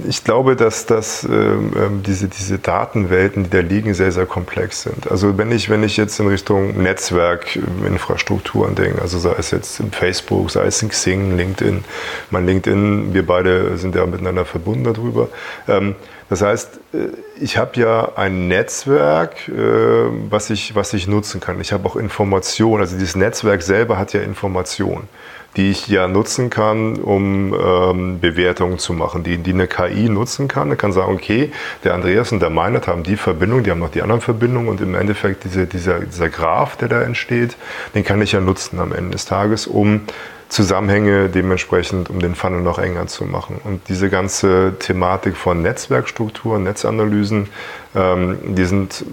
Ich 0.07 0.23
glaube, 0.23 0.55
dass, 0.55 0.85
dass 0.85 1.23
ähm, 1.23 1.71
ähm, 1.75 2.03
diese, 2.03 2.27
diese 2.27 2.59
Datenwelten, 2.59 3.43
die 3.43 3.49
da 3.49 3.59
liegen, 3.59 3.93
sehr, 3.93 4.11
sehr 4.11 4.25
komplex 4.25 4.83
sind. 4.83 5.09
Also 5.09 5.37
wenn 5.37 5.51
ich, 5.51 5.69
wenn 5.69 5.83
ich 5.83 5.97
jetzt 5.97 6.19
in 6.19 6.27
Richtung 6.27 6.81
Netzwerkinfrastrukturen 6.81 8.75
denke, 8.75 9.01
also 9.01 9.19
sei 9.19 9.35
es 9.37 9.51
jetzt 9.51 9.79
in 9.79 9.91
Facebook, 9.91 10.51
sei 10.51 10.65
es 10.65 10.81
in 10.81 10.89
Xing, 10.89 11.37
LinkedIn, 11.37 11.83
mein 12.29 12.45
LinkedIn, 12.45 13.13
wir 13.13 13.25
beide 13.25 13.77
sind 13.77 13.95
ja 13.95 14.05
miteinander 14.05 14.45
verbunden 14.45 14.83
darüber. 14.83 15.29
Ähm, 15.67 15.95
das 16.29 16.41
heißt, 16.41 16.79
äh, 16.93 17.07
ich 17.39 17.57
habe 17.57 17.79
ja 17.79 18.13
ein 18.15 18.47
Netzwerk, 18.47 19.47
äh, 19.49 19.53
was 20.29 20.49
ich, 20.49 20.75
was 20.75 20.93
ich 20.93 21.07
nutzen 21.07 21.39
kann. 21.39 21.59
Ich 21.61 21.73
habe 21.73 21.87
auch 21.87 21.95
Informationen. 21.95 22.81
Also 22.81 22.95
dieses 22.97 23.15
Netzwerk 23.15 23.61
selber 23.61 23.97
hat 23.97 24.13
ja 24.13 24.21
Informationen 24.21 25.07
die 25.55 25.69
ich 25.69 25.87
ja 25.87 26.07
nutzen 26.07 26.49
kann, 26.49 26.95
um 26.97 27.53
ähm, 27.53 28.19
Bewertungen 28.19 28.79
zu 28.79 28.93
machen, 28.93 29.23
die, 29.23 29.37
die 29.37 29.53
eine 29.53 29.67
KI 29.67 30.09
nutzen 30.09 30.47
kann. 30.47 30.71
Ich 30.71 30.77
kann 30.77 30.91
sagen, 30.91 31.13
okay, 31.13 31.51
der 31.83 31.93
Andreas 31.93 32.31
und 32.31 32.39
der 32.39 32.49
Meinert 32.49 32.87
haben 32.87 33.03
die 33.03 33.17
Verbindung, 33.17 33.63
die 33.63 33.71
haben 33.71 33.79
noch 33.79 33.91
die 33.91 34.01
anderen 34.01 34.21
Verbindungen 34.21 34.69
und 34.69 34.81
im 34.81 34.95
Endeffekt 34.95 35.43
diese, 35.43 35.67
dieser, 35.67 35.99
dieser 35.99 36.29
Graph, 36.29 36.77
der 36.77 36.87
da 36.87 37.01
entsteht, 37.01 37.55
den 37.93 38.03
kann 38.03 38.21
ich 38.21 38.31
ja 38.31 38.39
nutzen 38.39 38.79
am 38.79 38.93
Ende 38.93 39.11
des 39.11 39.25
Tages, 39.25 39.67
um 39.67 40.01
Zusammenhänge 40.49 41.29
dementsprechend, 41.29 42.11
um 42.11 42.19
den 42.19 42.35
Funnel 42.35 42.61
noch 42.61 42.77
enger 42.77 43.07
zu 43.07 43.25
machen. 43.25 43.59
Und 43.63 43.89
diese 43.89 44.09
ganze 44.09 44.73
Thematik 44.77 45.35
von 45.35 45.63
Netzwerkstrukturen, 45.63 46.63
Netzanalysen, 46.63 47.49
ähm, 47.95 48.37
die 48.55 48.65
sind 48.65 49.03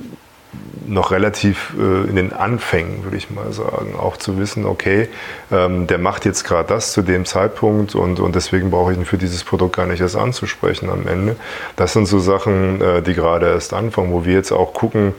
noch 0.87 1.13
relativ 1.13 1.75
äh, 1.79 2.09
in 2.09 2.17
den 2.17 2.33
Anfängen, 2.33 3.05
würde 3.05 3.17
ich 3.17 3.31
mal 3.31 3.53
sagen. 3.53 3.95
Auch 3.97 4.17
zu 4.17 4.39
wissen, 4.39 4.67
okay, 4.67 5.09
ähm, 5.53 5.87
der 5.87 5.99
macht 5.99 6.25
jetzt 6.25 6.45
gerade 6.45 6.69
das 6.69 6.93
zu 6.93 7.03
dem 7.03 7.25
Zeitpunkt 7.25 7.95
und, 7.95 8.21
und 8.21 8.35
deswegen 8.35 8.71
brauche 8.71 8.93
ich 8.93 8.99
ihn 8.99 9.05
für 9.05 9.19
dieses 9.19 9.45
Produkt 9.45 9.77
gar 9.77 9.87
nicht 9.87 10.01
erst 10.01 10.17
anzusprechen 10.17 10.91
am 10.91 11.07
Ende. 11.07 11.37
Das 11.77 11.93
sind 11.93 12.07
so 12.07 12.19
Sachen, 12.19 12.81
äh, 12.81 13.03
die 13.03 13.15
gerade 13.15 13.47
erst 13.47 13.73
anfangen, 13.73 14.13
wo 14.13 14.25
wir 14.25 14.35
jetzt 14.35 14.53
auch 14.53 14.75
gucken, 14.75 15.15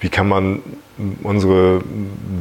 wie 0.00 0.08
kann 0.08 0.28
man 0.28 0.62
unsere 1.22 1.80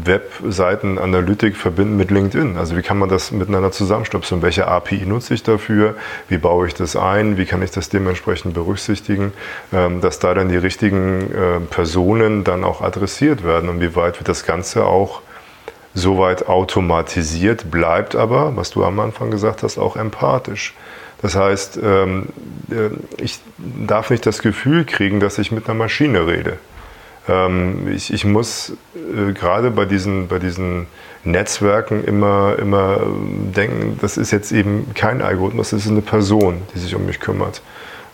Webseiten-Analytik 0.04 1.56
verbinden 1.56 1.98
mit 1.98 2.12
LinkedIn? 2.12 2.58
Also 2.58 2.78
wie 2.78 2.82
kann 2.82 2.98
man 2.98 3.10
das 3.10 3.32
miteinander 3.32 3.72
zusammenstöpseln? 3.72 4.42
Welche 4.42 4.68
API 4.68 5.06
nutze 5.06 5.34
ich 5.34 5.44
dafür? 5.44 5.96
Wie 6.28 6.38
baue 6.38 6.68
ich 6.68 6.74
das 6.74 6.96
ein? 6.96 7.38
Wie 7.38 7.46
kann 7.46 7.62
ich 7.62 7.72
das 7.72 7.90
dementsprechend 7.90 8.54
berücksichtigen, 8.54 9.34
ähm, 9.74 10.02
dass 10.02 10.20
da 10.20 10.34
dann 10.34 10.50
die 10.50 10.58
richtigen 10.58 11.32
äh, 11.32 11.60
Personen 11.70 12.44
dann 12.44 12.64
auch 12.64 12.82
adressiert 12.82 13.44
werden 13.44 13.70
und 13.70 13.82
wie 13.82 13.96
weit 13.96 14.20
wird 14.20 14.28
das 14.28 14.46
Ganze 14.46 14.86
auch 14.86 15.22
soweit 15.94 16.48
automatisiert, 16.48 17.72
bleibt 17.72 18.16
aber, 18.16 18.56
was 18.56 18.70
du 18.70 18.84
am 18.84 19.00
Anfang 19.00 19.32
gesagt 19.32 19.64
hast, 19.64 19.78
auch 19.78 19.96
empathisch. 19.96 20.74
Das 21.22 21.36
heißt, 21.36 21.80
ähm, 21.84 22.28
äh, 22.72 22.90
ich 23.22 23.40
darf 23.58 24.10
nicht 24.10 24.26
das 24.26 24.40
Gefühl 24.42 24.86
kriegen, 24.86 25.20
dass 25.20 25.38
ich 25.38 25.52
mit 25.52 25.66
einer 25.66 25.78
Maschine 25.78 26.28
rede. 26.28 26.58
Ähm, 27.28 27.92
ich, 27.94 28.14
ich, 28.14 28.26
muss 28.26 28.74
äh, 28.96 29.34
gerade 29.34 29.72
bei 29.72 29.86
diesen, 29.86 30.28
bei 30.28 30.40
diesen 30.40 30.88
Netzwerken 31.24 32.04
immer, 32.04 32.58
immer 32.60 33.02
denken, 33.56 33.98
das 34.02 34.18
ist 34.18 34.32
jetzt 34.32 34.52
eben 34.52 34.94
kein 34.94 35.22
Algorithmus, 35.22 35.72
das 35.72 35.86
ist 35.86 35.92
eine 35.92 36.02
Person, 36.02 36.62
die 36.74 36.80
sich 36.80 36.96
um 36.96 37.06
mich 37.06 37.20
kümmert. 37.20 37.62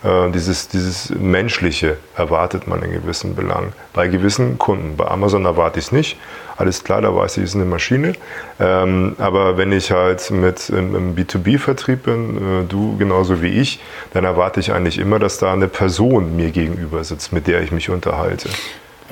Äh, 0.06 0.30
dieses, 0.32 0.68
dieses 0.68 1.10
Menschliche 1.10 1.98
erwartet 2.16 2.68
man 2.68 2.82
in 2.84 2.92
gewissen 2.92 3.36
Belangen. 3.36 3.74
Bei 3.94 4.08
gewissen 4.08 4.58
Kunden. 4.58 4.98
Bei 4.98 5.08
Amazon 5.08 5.46
erwarte 5.46 5.80
ich 5.80 5.86
es 5.86 5.92
nicht. 5.92 6.18
Alles 6.58 6.84
klar, 6.84 7.02
da 7.02 7.14
weiß 7.14 7.38
ich, 7.38 7.44
es 7.44 7.50
ist 7.50 7.56
eine 7.56 7.66
Maschine. 7.66 8.14
Ähm, 8.60 9.16
aber 9.18 9.58
wenn 9.58 9.72
ich 9.72 9.92
halt 9.92 10.30
mit 10.32 10.70
im, 10.70 10.96
im 10.96 11.16
B2B-Vertrieb 11.16 12.04
bin, 12.04 12.38
äh, 12.38 12.66
du 12.68 12.98
genauso 12.98 13.42
wie 13.42 13.48
ich, 13.50 13.80
dann 14.14 14.26
erwarte 14.26 14.60
ich 14.60 14.72
eigentlich 14.72 15.00
immer, 15.00 15.18
dass 15.18 15.40
da 15.40 15.52
eine 15.52 15.68
Person 15.68 16.36
mir 16.36 16.52
gegenüber 16.52 17.04
sitzt, 17.04 17.34
mit 17.34 17.48
der 17.48 17.62
ich 17.62 17.72
mich 17.72 17.90
unterhalte. 17.90 18.50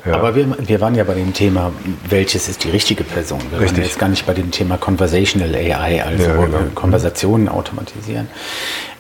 Ja. 0.06 0.16
Aber 0.16 0.36
wir, 0.36 0.58
wir 0.68 0.82
waren 0.82 0.96
ja 0.96 1.06
bei 1.06 1.14
dem 1.14 1.34
Thema, 1.34 1.72
welches 2.10 2.50
ist 2.50 2.66
die 2.66 2.70
richtige 2.70 3.06
Person? 3.06 3.40
Wir 3.52 3.62
Richtig. 3.62 3.78
waren 3.78 3.86
jetzt 3.86 4.00
gar 4.00 4.10
nicht 4.10 4.26
bei 4.26 4.34
dem 4.34 4.52
Thema 4.52 4.78
Conversational 4.78 5.56
AI, 5.56 6.04
also 6.04 6.24
ja, 6.24 6.36
genau. 6.36 6.58
Konversationen 6.76 7.48
automatisieren. 7.48 8.28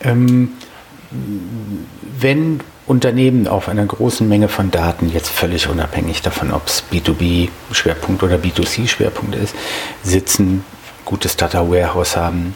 Ähm, 0.02 0.54
wenn 2.20 2.62
Unternehmen 2.86 3.48
auf 3.48 3.68
einer 3.68 3.86
großen 3.86 4.28
Menge 4.28 4.48
von 4.48 4.72
Daten, 4.72 5.10
jetzt 5.10 5.30
völlig 5.30 5.68
unabhängig 5.68 6.22
davon, 6.22 6.52
ob 6.52 6.68
es 6.68 6.84
B2B-Schwerpunkt 6.92 8.24
oder 8.24 8.36
B2C-Schwerpunkt 8.36 9.36
ist, 9.36 9.56
sitzen, 10.04 10.64
gutes 11.04 11.36
Data 11.36 11.70
Warehouse 11.70 12.16
haben, 12.16 12.56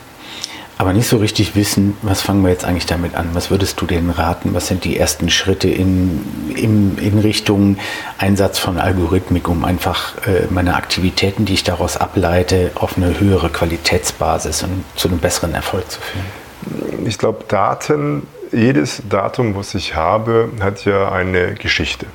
aber 0.78 0.94
nicht 0.94 1.08
so 1.08 1.18
richtig 1.18 1.56
wissen, 1.56 1.98
was 2.04 2.22
fangen 2.22 2.44
wir 2.44 2.52
jetzt 2.52 2.64
eigentlich 2.64 2.86
damit 2.86 3.16
an? 3.16 3.30
Was 3.34 3.50
würdest 3.50 3.82
du 3.82 3.86
denen 3.86 4.12
raten? 4.12 4.54
Was 4.54 4.68
sind 4.68 4.84
die 4.84 4.98
ersten 4.98 5.30
Schritte 5.30 5.70
in, 5.70 6.24
in, 6.56 6.98
in 7.00 7.20
Richtung 7.20 7.78
Einsatz 8.20 8.60
von 8.60 8.80
Algorithmik, 8.80 9.48
um 9.48 9.66
einfach 9.66 10.16
äh, 10.28 10.46
meine 10.52 10.76
Aktivitäten, 10.76 11.46
die 11.46 11.56
ich 11.56 11.64
daraus 11.64 11.98
ableite, 11.98 12.72
auf 12.76 12.96
eine 12.96 13.20
höhere 13.20 13.50
Qualitätsbasis 13.50 14.64
und 14.64 14.84
zu 14.96 15.08
einem 15.08 15.18
besseren 15.18 15.56
Erfolg 15.56 15.90
zu 15.90 16.00
führen? 16.00 17.08
Ich 17.08 17.18
glaube, 17.18 17.46
Daten, 17.48 18.28
jedes 18.52 19.02
Datum, 19.10 19.56
was 19.56 19.74
ich 19.74 19.96
habe, 19.96 20.50
hat 20.62 20.86
ja 20.86 21.12
eine 21.12 21.56
Geschichte. 21.56 22.06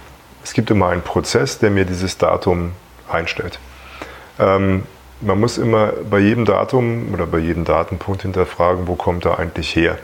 Es 0.45 0.53
gibt 0.53 0.71
immer 0.71 0.89
einen 0.89 1.03
Prozess, 1.03 1.59
der 1.59 1.71
mir 1.71 1.85
dieses 1.85 2.17
Datum 2.17 2.73
einstellt. 3.11 3.59
Ähm, 4.39 4.85
man 5.23 5.41
muss 5.41 5.59
immer 5.59 5.93
bei 6.11 6.19
jedem 6.19 6.45
Datum 6.45 7.13
oder 7.13 7.27
bei 7.27 7.39
jedem 7.39 7.65
Datenpunkt 7.65 8.23
hinterfragen, 8.23 8.87
wo 8.87 8.97
kommt 8.97 9.25
er 9.25 9.39
eigentlich 9.39 9.75
her 9.75 9.99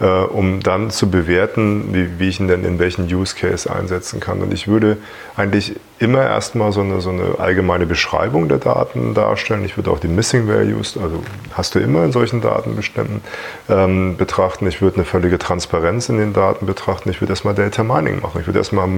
äh, 0.00 0.04
um 0.04 0.60
dann 0.60 0.90
zu 0.90 1.10
bewerten, 1.10 1.92
wie, 1.92 2.18
wie, 2.18 2.28
ich 2.28 2.40
ihn 2.40 2.48
denn 2.48 2.64
in 2.64 2.78
welchen 2.78 3.04
Use 3.04 3.36
Case 3.36 3.70
einsetzen 3.70 4.18
kann. 4.18 4.40
Und 4.40 4.52
ich 4.52 4.66
würde 4.66 4.96
eigentlich 5.36 5.76
immer 5.98 6.22
erstmal 6.22 6.72
so 6.72 6.80
eine, 6.80 7.02
so 7.02 7.10
eine 7.10 7.38
allgemeine 7.38 7.84
Beschreibung 7.84 8.48
der 8.48 8.56
Daten 8.56 9.12
darstellen. 9.12 9.62
Ich 9.64 9.76
würde 9.76 9.90
auch 9.90 9.98
die 9.98 10.08
Missing 10.08 10.48
Values, 10.48 10.96
also 10.96 11.22
hast 11.52 11.74
du 11.74 11.80
immer 11.80 12.02
in 12.04 12.12
solchen 12.12 12.40
Datenbeständen, 12.40 13.20
ähm, 13.68 14.16
betrachten. 14.16 14.66
Ich 14.66 14.80
würde 14.80 14.96
eine 14.96 15.04
völlige 15.04 15.38
Transparenz 15.38 16.08
in 16.08 16.16
den 16.16 16.32
Daten 16.32 16.64
betrachten. 16.64 17.10
Ich 17.10 17.20
würde 17.20 17.32
erstmal 17.32 17.54
Data 17.54 17.84
Mining 17.84 18.22
machen. 18.22 18.40
Ich 18.40 18.46
würde 18.46 18.58
erstmal 18.58 18.88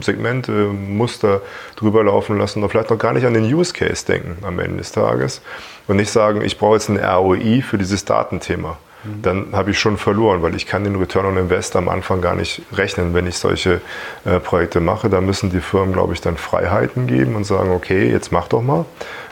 Segmente, 0.00 0.52
Muster 0.68 1.42
drüber 1.76 2.02
laufen 2.02 2.38
lassen 2.38 2.62
und 2.62 2.70
vielleicht 2.70 2.88
noch 2.88 2.98
gar 2.98 3.12
nicht 3.12 3.26
an 3.26 3.34
den 3.34 3.44
Use 3.44 3.74
Case 3.74 4.06
denken 4.06 4.38
am 4.46 4.58
Ende 4.58 4.78
des 4.78 4.92
Tages. 4.92 5.42
Und 5.86 5.96
nicht 5.96 6.10
sagen, 6.10 6.40
ich 6.40 6.56
brauche 6.56 6.74
jetzt 6.74 6.88
ein 6.88 6.98
ROI 6.98 7.60
für 7.60 7.76
dieses 7.76 8.06
Datenthema 8.06 8.78
dann 9.22 9.52
habe 9.52 9.70
ich 9.70 9.78
schon 9.78 9.96
verloren, 9.96 10.42
weil 10.42 10.56
ich 10.56 10.66
kann 10.66 10.84
den 10.84 10.96
Return 10.96 11.26
on 11.26 11.36
Invest 11.36 11.76
am 11.76 11.88
Anfang 11.88 12.20
gar 12.20 12.34
nicht 12.34 12.62
rechnen, 12.72 13.14
wenn 13.14 13.26
ich 13.26 13.38
solche 13.38 13.80
äh, 14.24 14.40
Projekte 14.40 14.80
mache. 14.80 15.08
Da 15.08 15.20
müssen 15.20 15.50
die 15.50 15.60
Firmen, 15.60 15.92
glaube 15.92 16.14
ich, 16.14 16.20
dann 16.20 16.36
Freiheiten 16.36 17.06
geben 17.06 17.36
und 17.36 17.44
sagen, 17.44 17.70
okay, 17.70 18.10
jetzt 18.10 18.32
mach 18.32 18.48
doch 18.48 18.62
mal. 18.62 18.84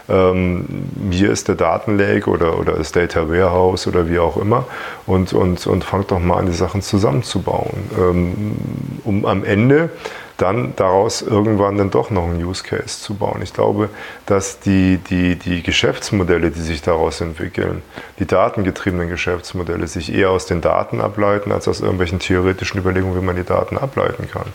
Ähm, 0.09 0.65
hier 1.11 1.33
ist 1.33 1.49
der 1.49 1.57
Datenlake 1.57 2.31
oder, 2.31 2.59
oder 2.61 2.75
das 2.75 2.93
Data 2.93 3.29
Warehouse 3.29 3.89
oder 3.89 4.09
wie 4.09 4.21
auch 4.21 4.37
immer 4.37 4.67
und, 5.05 5.33
und, 5.33 5.67
und 5.67 5.83
fangt 5.83 6.13
doch 6.13 6.21
mal 6.21 6.39
an, 6.39 6.47
die 6.47 6.53
Sachen 6.53 6.81
zusammenzubauen, 6.81 7.91
ähm, 7.99 8.57
um 9.03 9.27
am 9.27 9.43
Ende 9.45 9.91
dann 10.37 10.75
daraus 10.77 11.23
irgendwann 11.23 11.79
dann 11.79 11.91
doch 11.91 12.11
noch 12.11 12.25
einen 12.25 12.45
Use 12.45 12.63
Case 12.63 13.01
zu 13.01 13.15
bauen. 13.15 13.41
Ich 13.43 13.53
glaube, 13.53 13.89
dass 14.27 14.61
die, 14.61 14.99
die, 14.99 15.37
die 15.37 15.63
Geschäftsmodelle, 15.63 16.51
die 16.51 16.61
sich 16.61 16.83
daraus 16.83 17.21
entwickeln, 17.21 17.83
die 18.19 18.27
datengetriebenen 18.27 19.09
Geschäftsmodelle 19.09 19.87
sich 19.87 20.13
eher 20.13 20.31
aus 20.31 20.47
den 20.47 20.61
Daten 20.61 21.01
ableiten, 21.01 21.53
als 21.53 21.69
aus 21.69 21.81
irgendwelchen 21.81 22.19
theoretischen 22.19 22.81
Überlegungen, 22.81 23.21
wie 23.21 23.25
man 23.25 23.37
die 23.37 23.45
Daten 23.45 23.79
ableiten 23.79 24.29
kann. 24.31 24.47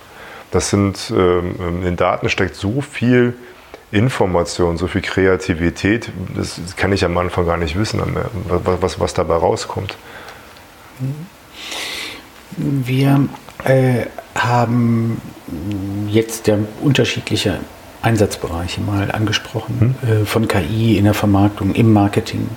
Das 0.52 0.70
sind, 0.70 1.12
ähm, 1.15 1.56
in 1.60 1.82
den 1.82 1.96
Daten 1.96 2.30
steckt 2.30 2.56
so 2.56 2.82
viel 2.82 3.34
Information, 3.91 4.78
so 4.78 4.88
viel 4.88 5.02
Kreativität, 5.02 6.12
das 6.36 6.60
kann 6.78 6.94
ich 6.94 7.04
am 7.04 7.17
Anfang 7.17 7.46
gar 7.46 7.58
nicht 7.58 7.78
wissen, 7.78 8.02
was, 8.48 8.82
was, 8.82 9.00
was 9.00 9.13
dabei 9.13 9.36
rauskommt. 9.36 9.98
Wir 12.56 13.28
äh, 13.63 14.06
haben 14.36 15.21
jetzt 16.08 16.47
ja 16.47 16.58
unterschiedliche 16.82 17.60
Einsatzbereiche 18.02 18.82
mal 18.82 19.12
angesprochen, 19.12 19.95
hm. 20.02 20.10
äh, 20.10 20.26
von 20.26 20.47
KI 20.47 20.97
in 20.97 21.06
der 21.06 21.13
Vermarktung, 21.13 21.74
im 21.76 21.93
Marketing. 21.93 22.50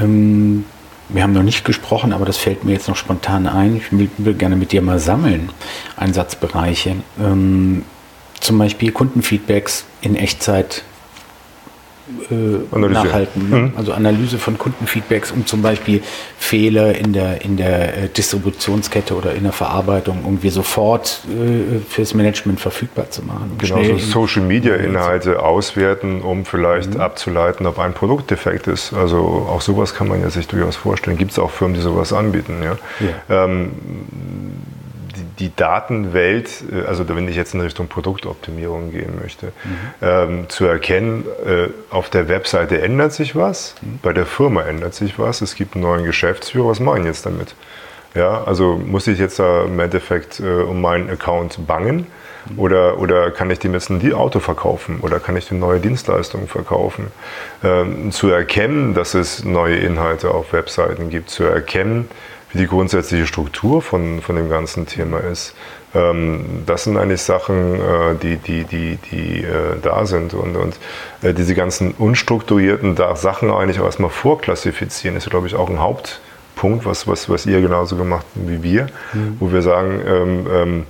Ähm, 0.00 0.64
wir 1.08 1.22
haben 1.22 1.32
noch 1.32 1.44
nicht 1.44 1.64
gesprochen, 1.64 2.12
aber 2.12 2.24
das 2.24 2.36
fällt 2.36 2.64
mir 2.64 2.72
jetzt 2.72 2.88
noch 2.88 2.96
spontan 2.96 3.46
ein. 3.46 3.76
Ich 3.76 3.92
will, 3.92 4.10
will 4.18 4.34
gerne 4.34 4.56
mit 4.56 4.72
dir 4.72 4.82
mal 4.82 4.98
sammeln, 4.98 5.50
Einsatzbereiche. 5.96 6.96
Ähm, 7.20 7.84
zum 8.40 8.58
Beispiel 8.58 8.90
Kundenfeedbacks 8.90 9.84
in 10.00 10.16
Echtzeit 10.16 10.82
äh, 12.30 12.78
nachhalten. 12.78 13.50
Mhm. 13.50 13.72
Also 13.76 13.92
Analyse 13.92 14.38
von 14.38 14.58
Kundenfeedbacks, 14.58 15.32
um 15.32 15.46
zum 15.46 15.62
Beispiel 15.62 16.02
Fehler 16.38 16.96
in 16.96 17.12
der, 17.12 17.42
in 17.42 17.56
der 17.56 18.04
äh, 18.04 18.08
Distributionskette 18.08 19.14
oder 19.14 19.34
in 19.34 19.42
der 19.42 19.52
Verarbeitung 19.52 20.20
irgendwie 20.24 20.50
sofort 20.50 21.22
äh, 21.28 21.80
fürs 21.88 22.14
Management 22.14 22.60
verfügbar 22.60 23.10
zu 23.10 23.22
machen. 23.22 23.56
Genau, 23.58 23.82
so 23.82 23.98
Social 23.98 24.42
Media 24.42 24.74
Inhalte 24.76 25.42
auswerten, 25.42 26.22
um 26.22 26.44
vielleicht 26.44 26.94
mhm. 26.94 27.00
abzuleiten, 27.00 27.66
ob 27.66 27.78
ein 27.78 27.92
Produkt 27.92 28.30
defekt 28.30 28.68
ist. 28.68 28.92
Also 28.92 29.46
auch 29.50 29.60
sowas 29.60 29.94
kann 29.94 30.08
man 30.08 30.20
ja 30.20 30.30
sich 30.30 30.46
durchaus 30.46 30.76
vorstellen. 30.76 31.18
Gibt 31.18 31.32
es 31.32 31.38
auch 31.38 31.50
Firmen, 31.50 31.74
die 31.74 31.80
sowas 31.80 32.12
anbieten. 32.12 32.62
Ja? 32.62 32.78
ja. 33.28 33.44
Ähm, 33.44 33.72
die 35.38 35.54
Datenwelt, 35.54 36.50
äh, 36.72 36.86
also 36.86 37.08
wenn 37.08 37.28
ich 37.28 37.36
jetzt 37.36 37.54
in 37.54 37.60
Richtung 37.60 37.88
Produktoptimierung 37.88 38.90
gehen 38.90 39.18
möchte, 39.20 39.46
mhm. 39.46 39.50
ähm, 40.02 40.48
zu 40.48 40.66
erkennen, 40.66 41.24
äh, 41.44 41.68
auf 41.90 42.10
der 42.10 42.28
Webseite 42.28 42.80
ändert 42.80 43.12
sich 43.12 43.36
was, 43.36 43.74
mhm. 43.80 43.98
bei 44.02 44.12
der 44.12 44.26
Firma 44.26 44.62
ändert 44.62 44.94
sich 44.94 45.18
was, 45.18 45.40
es 45.40 45.54
gibt 45.54 45.74
einen 45.74 45.82
neuen 45.82 46.04
Geschäftsführer, 46.04 46.68
was 46.68 46.80
mache 46.80 47.00
ich 47.00 47.04
jetzt 47.04 47.26
damit? 47.26 47.54
Ja, 48.14 48.44
also 48.44 48.80
muss 48.82 49.06
ich 49.08 49.18
jetzt 49.18 49.38
da 49.38 49.64
im 49.64 49.78
Endeffekt 49.78 50.40
äh, 50.40 50.62
um 50.62 50.80
meinen 50.80 51.10
Account 51.10 51.66
bangen? 51.66 52.06
Mhm. 52.48 52.58
Oder, 52.58 52.98
oder 52.98 53.30
kann 53.30 53.50
ich 53.50 53.58
dem 53.58 53.74
jetzt 53.74 53.90
ein 53.90 54.14
Auto 54.14 54.40
verkaufen? 54.40 55.00
Oder 55.02 55.20
kann 55.20 55.36
ich 55.36 55.48
dem 55.48 55.58
neue 55.58 55.80
Dienstleistungen 55.80 56.48
verkaufen? 56.48 57.08
Ähm, 57.62 58.10
zu 58.12 58.28
erkennen, 58.28 58.94
dass 58.94 59.12
es 59.12 59.44
neue 59.44 59.76
Inhalte 59.76 60.30
auf 60.30 60.54
Webseiten 60.54 61.10
gibt, 61.10 61.28
zu 61.28 61.44
erkennen, 61.44 62.08
wie 62.52 62.58
die 62.58 62.66
grundsätzliche 62.66 63.26
Struktur 63.26 63.82
von, 63.82 64.20
von 64.22 64.36
dem 64.36 64.48
ganzen 64.48 64.86
Thema 64.86 65.18
ist. 65.18 65.54
Ähm, 65.94 66.62
das 66.66 66.84
sind 66.84 66.96
eigentlich 66.96 67.22
Sachen, 67.22 67.74
äh, 67.74 68.14
die, 68.22 68.36
die, 68.36 68.64
die, 68.64 68.98
die 69.10 69.42
äh, 69.42 69.78
da 69.82 70.06
sind. 70.06 70.34
Und, 70.34 70.56
und 70.56 70.76
äh, 71.22 71.32
diese 71.34 71.54
ganzen 71.54 71.92
unstrukturierten 71.92 72.94
da 72.94 73.16
Sachen 73.16 73.50
eigentlich 73.50 73.80
auch 73.80 73.86
erstmal 73.86 74.10
vorklassifizieren, 74.10 75.16
ist, 75.16 75.28
glaube 75.30 75.46
ich, 75.46 75.54
auch 75.54 75.70
ein 75.70 75.80
Hauptpunkt, 75.80 76.84
was, 76.84 77.08
was, 77.08 77.28
was 77.28 77.46
ihr 77.46 77.60
genauso 77.60 77.96
gemacht 77.96 78.26
habt 78.34 78.48
wie 78.48 78.62
wir, 78.62 78.86
mhm. 79.12 79.36
wo 79.40 79.52
wir 79.52 79.62
sagen, 79.62 80.00
ähm, 80.06 80.46
ähm, 80.52 80.86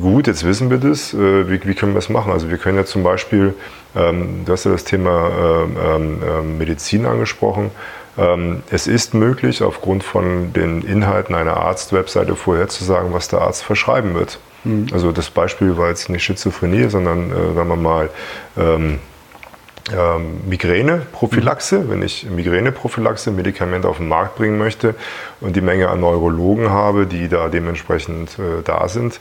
gut, 0.00 0.26
jetzt 0.26 0.44
wissen 0.44 0.70
wir 0.70 0.78
das, 0.78 1.14
äh, 1.14 1.48
wie, 1.48 1.64
wie, 1.64 1.74
können 1.74 1.92
wir 1.92 2.00
das 2.00 2.08
machen? 2.08 2.32
Also 2.32 2.50
wir 2.50 2.58
können 2.58 2.76
ja 2.78 2.84
zum 2.84 3.02
Beispiel, 3.02 3.54
ähm, 3.94 4.42
du 4.44 4.52
hast 4.52 4.64
ja 4.64 4.72
das 4.72 4.84
Thema 4.84 5.66
ähm, 5.96 6.22
ähm, 6.26 6.58
Medizin 6.58 7.06
angesprochen, 7.06 7.70
es 8.70 8.88
ist 8.88 9.14
möglich, 9.14 9.62
aufgrund 9.62 10.02
von 10.02 10.52
den 10.52 10.82
Inhalten 10.82 11.36
einer 11.36 11.56
Arztwebseite 11.58 12.34
vorherzusagen, 12.34 13.12
was 13.12 13.28
der 13.28 13.42
Arzt 13.42 13.62
verschreiben 13.62 14.14
wird. 14.14 14.40
Mhm. 14.64 14.88
Also 14.92 15.12
das 15.12 15.30
Beispiel 15.30 15.76
war 15.76 15.88
jetzt 15.88 16.08
nicht 16.08 16.24
Schizophrenie, 16.24 16.88
sondern 16.88 17.30
äh, 17.30 17.54
sagen 17.54 17.68
wir 17.68 17.76
mal 17.76 18.10
ähm, 18.56 18.98
ähm, 19.96 20.40
Migräneprophylaxe, 20.48 21.78
mhm. 21.78 21.90
wenn 21.90 22.02
ich 22.02 22.28
Migräneprophylaxe 22.28 23.30
Medikamente 23.30 23.88
auf 23.88 23.98
den 23.98 24.08
Markt 24.08 24.36
bringen 24.36 24.58
möchte 24.58 24.94
und 25.40 25.56
die 25.56 25.60
Menge 25.60 25.88
an 25.88 26.00
Neurologen 26.00 26.70
habe, 26.70 27.06
die 27.06 27.28
da 27.28 27.48
dementsprechend 27.48 28.38
äh, 28.38 28.62
da 28.64 28.88
sind, 28.88 29.20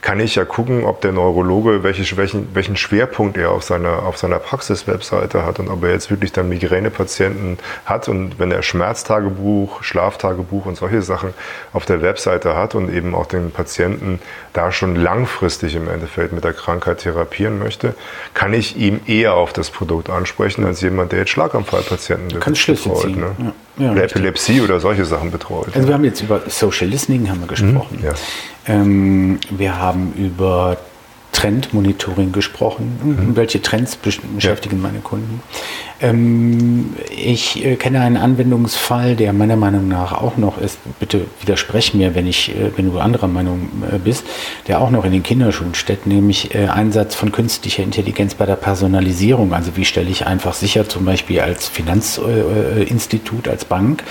kann 0.00 0.20
ich 0.20 0.36
ja 0.36 0.44
gucken, 0.44 0.84
ob 0.84 1.00
der 1.00 1.12
Neurologe 1.12 1.82
welche, 1.82 2.16
welchen, 2.16 2.54
welchen 2.54 2.76
Schwerpunkt 2.76 3.36
er 3.36 3.50
auf 3.50 3.64
seiner, 3.64 4.04
auf 4.04 4.16
seiner 4.16 4.38
Praxis-Webseite 4.38 5.44
hat 5.44 5.58
und 5.58 5.68
ob 5.68 5.82
er 5.82 5.90
jetzt 5.90 6.10
wirklich 6.10 6.32
dann 6.32 6.48
Migränepatienten 6.48 7.58
hat 7.84 8.08
und 8.08 8.38
wenn 8.38 8.52
er 8.52 8.62
Schmerztagebuch, 8.62 9.82
Schlaftagebuch 9.82 10.66
und 10.66 10.76
solche 10.76 11.02
Sachen 11.02 11.34
auf 11.72 11.84
der 11.84 12.00
Webseite 12.00 12.54
hat 12.54 12.74
und 12.74 12.92
eben 12.92 13.14
auch 13.14 13.26
den 13.26 13.50
Patienten 13.50 14.20
da 14.52 14.70
schon 14.70 14.94
langfristig 14.94 15.74
im 15.74 15.88
Endeffekt 15.88 16.32
mit 16.32 16.44
der 16.44 16.52
Krankheit 16.52 16.98
therapieren 16.98 17.58
möchte, 17.58 17.94
kann 18.34 18.54
ich 18.54 18.76
ihm 18.76 19.00
eher 19.06 19.34
auf 19.34 19.52
das 19.52 19.70
Produkt 19.70 20.10
ansprechen 20.10 20.64
als 20.64 20.80
jemand, 20.80 21.10
der 21.10 21.20
jetzt 21.20 21.30
Schlaganfallpatienten 21.30 22.28
betreut. 22.28 23.16
Ne? 23.16 23.36
Ja. 23.38 23.52
Ja, 23.78 23.92
oder 23.92 24.04
Epilepsie 24.04 24.60
oder 24.60 24.80
solche 24.80 25.04
Sachen 25.04 25.30
betreut. 25.30 25.68
Also 25.74 25.86
wir 25.86 25.94
haben 25.94 26.04
jetzt 26.04 26.20
über 26.20 26.40
Social 26.48 26.88
Listening 26.88 27.28
haben 27.28 27.40
wir 27.40 27.46
gesprochen. 27.46 27.98
Mhm, 27.98 28.06
ja. 28.06 28.12
Ähm, 28.68 29.40
wir 29.50 29.78
haben 29.78 30.12
über 30.12 30.76
Trendmonitoring 31.32 32.32
gesprochen. 32.32 32.98
Mhm. 33.02 33.36
Welche 33.36 33.62
Trends 33.62 33.96
beschäftigen 33.96 34.76
ja. 34.76 34.82
meine 34.82 34.98
Kunden? 35.00 35.40
Ähm, 36.00 36.94
ich 37.10 37.64
äh, 37.64 37.76
kenne 37.76 38.00
einen 38.00 38.16
Anwendungsfall, 38.16 39.16
der 39.16 39.32
meiner 39.32 39.56
Meinung 39.56 39.88
nach 39.88 40.12
auch 40.12 40.36
noch 40.36 40.58
ist, 40.58 40.78
bitte 41.00 41.22
widersprech 41.40 41.94
mir, 41.94 42.14
wenn, 42.14 42.26
ich, 42.26 42.50
äh, 42.50 42.70
wenn 42.76 42.90
du 42.90 42.98
anderer 42.98 43.26
Meinung 43.26 43.68
äh, 43.90 43.98
bist, 43.98 44.24
der 44.68 44.80
auch 44.80 44.90
noch 44.90 45.04
in 45.04 45.12
den 45.12 45.22
Kinderschuhen 45.22 45.74
steht, 45.74 46.06
nämlich 46.06 46.54
äh, 46.54 46.68
Einsatz 46.68 47.14
von 47.14 47.32
künstlicher 47.32 47.82
Intelligenz 47.82 48.34
bei 48.34 48.46
der 48.46 48.56
Personalisierung. 48.56 49.52
Also 49.52 49.76
wie 49.76 49.84
stelle 49.84 50.08
ich 50.08 50.26
einfach 50.26 50.54
sicher, 50.54 50.88
zum 50.88 51.04
Beispiel 51.04 51.40
als 51.40 51.68
Finanzinstitut, 51.68 53.46
äh, 53.46 53.50
als 53.50 53.64
Bank, 53.64 54.04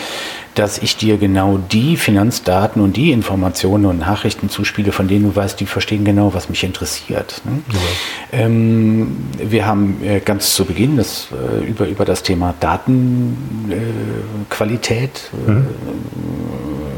dass 0.58 0.80
ich 0.80 0.98
dir 0.98 1.18
genau 1.18 1.58
die 1.58 1.98
Finanzdaten 1.98 2.82
und 2.82 2.98
die 2.98 3.12
Informationen 3.12 3.86
und 3.86 4.00
Nachrichten 4.00 4.50
zuspiele, 4.50 4.92
von 4.92 5.08
denen 5.08 5.26
du 5.26 5.36
weißt, 5.36 5.60
die 5.60 5.68
verstehen 5.68 6.04
genau, 6.04 6.34
was 6.34 6.50
mich 6.50 6.64
interessiert. 6.64 7.42
Ne? 7.46 7.62
Ja. 7.72 8.40
Ähm, 8.40 9.18
wir 9.38 9.68
haben 9.68 10.04
äh, 10.04 10.20
ganz 10.20 10.56
zu 10.56 10.66
Beginn 10.66 10.98
das, 10.98 11.28
äh, 11.32 11.68
über, 11.78 11.88
über 11.88 12.06
das 12.06 12.24
Thema 12.24 12.56
Datenqualität, 12.60 15.30
äh, 15.48 15.52
mhm. 15.52 15.68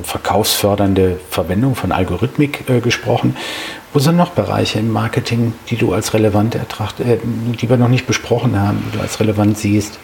verkaufsfördernde 0.03 1.19
Verwendung 1.29 1.75
von 1.75 1.91
Algorithmik 1.91 2.69
äh, 2.69 2.79
gesprochen. 2.79 3.35
Wo 3.93 3.99
sind 3.99 4.15
noch 4.15 4.31
Bereiche 4.31 4.79
im 4.79 4.91
Marketing, 4.91 5.53
die 5.69 5.75
du 5.75 5.93
als 5.93 6.13
relevant 6.13 6.55
ertracht, 6.55 6.99
äh, 6.99 7.17
die 7.23 7.69
wir 7.69 7.77
noch 7.77 7.89
nicht 7.89 8.07
besprochen 8.07 8.59
haben, 8.59 8.83
die 8.87 8.97
du 8.97 9.01
als 9.01 9.19
relevant 9.19 9.57
siehst? 9.57 9.99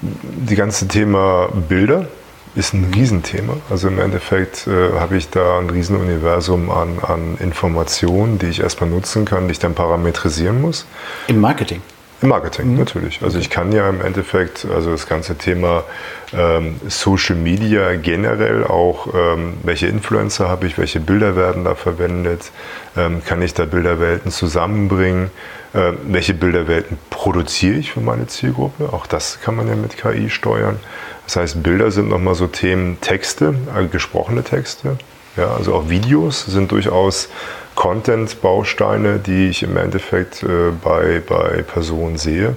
Die 0.00 0.56
ganze 0.56 0.88
Thema 0.88 1.48
Bilder 1.68 2.08
ist 2.54 2.72
ein 2.72 2.92
Riesenthema. 2.94 3.56
Also 3.68 3.88
im 3.88 3.98
Endeffekt 3.98 4.66
äh, 4.66 4.92
habe 4.98 5.16
ich 5.16 5.28
da 5.30 5.58
ein 5.58 5.68
Riesenuniversum 5.70 6.70
an, 6.70 6.98
an 7.02 7.36
Informationen, 7.40 8.38
die 8.38 8.46
ich 8.46 8.60
erstmal 8.60 8.90
nutzen 8.90 9.24
kann, 9.24 9.48
die 9.48 9.52
ich 9.52 9.58
dann 9.58 9.74
parametrisieren 9.74 10.60
muss. 10.60 10.86
Im 11.26 11.40
Marketing? 11.40 11.80
Im 12.22 12.28
Marketing, 12.28 12.72
mhm. 12.72 12.78
natürlich. 12.78 13.20
Also 13.22 13.38
ich 13.38 13.50
kann 13.50 13.72
ja 13.72 13.88
im 13.88 14.00
Endeffekt, 14.00 14.66
also 14.72 14.90
das 14.90 15.06
ganze 15.06 15.36
Thema 15.36 15.84
ähm, 16.32 16.80
Social 16.88 17.36
Media 17.36 17.94
generell 17.96 18.64
auch, 18.64 19.08
ähm, 19.14 19.54
welche 19.62 19.88
Influencer 19.88 20.48
habe 20.48 20.66
ich, 20.66 20.78
welche 20.78 21.00
Bilder 21.00 21.36
werden 21.36 21.64
da 21.64 21.74
verwendet, 21.74 22.50
ähm, 22.96 23.22
kann 23.24 23.42
ich 23.42 23.54
da 23.54 23.64
Bilderwelten 23.64 24.30
zusammenbringen, 24.30 25.30
ähm, 25.74 25.98
welche 26.04 26.34
Bilderwelten 26.34 26.98
produziere 27.10 27.76
ich 27.76 27.92
für 27.92 28.00
meine 28.00 28.26
Zielgruppe, 28.26 28.92
auch 28.92 29.06
das 29.06 29.40
kann 29.40 29.56
man 29.56 29.68
ja 29.68 29.74
mit 29.74 29.96
KI 29.96 30.30
steuern. 30.30 30.78
Das 31.26 31.36
heißt, 31.36 31.62
Bilder 31.62 31.90
sind 31.90 32.08
nochmal 32.08 32.34
so 32.34 32.46
Themen, 32.46 33.00
Texte, 33.00 33.54
äh, 33.76 33.86
gesprochene 33.86 34.44
Texte. 34.44 34.98
Ja, 35.36 35.52
also 35.54 35.74
auch 35.74 35.88
Videos 35.88 36.44
sind 36.44 36.70
durchaus 36.70 37.28
Content-Bausteine, 37.74 39.18
die 39.18 39.48
ich 39.48 39.62
im 39.62 39.76
Endeffekt 39.76 40.42
äh, 40.42 40.70
bei, 40.82 41.20
bei 41.26 41.62
Personen 41.62 42.16
sehe, 42.16 42.56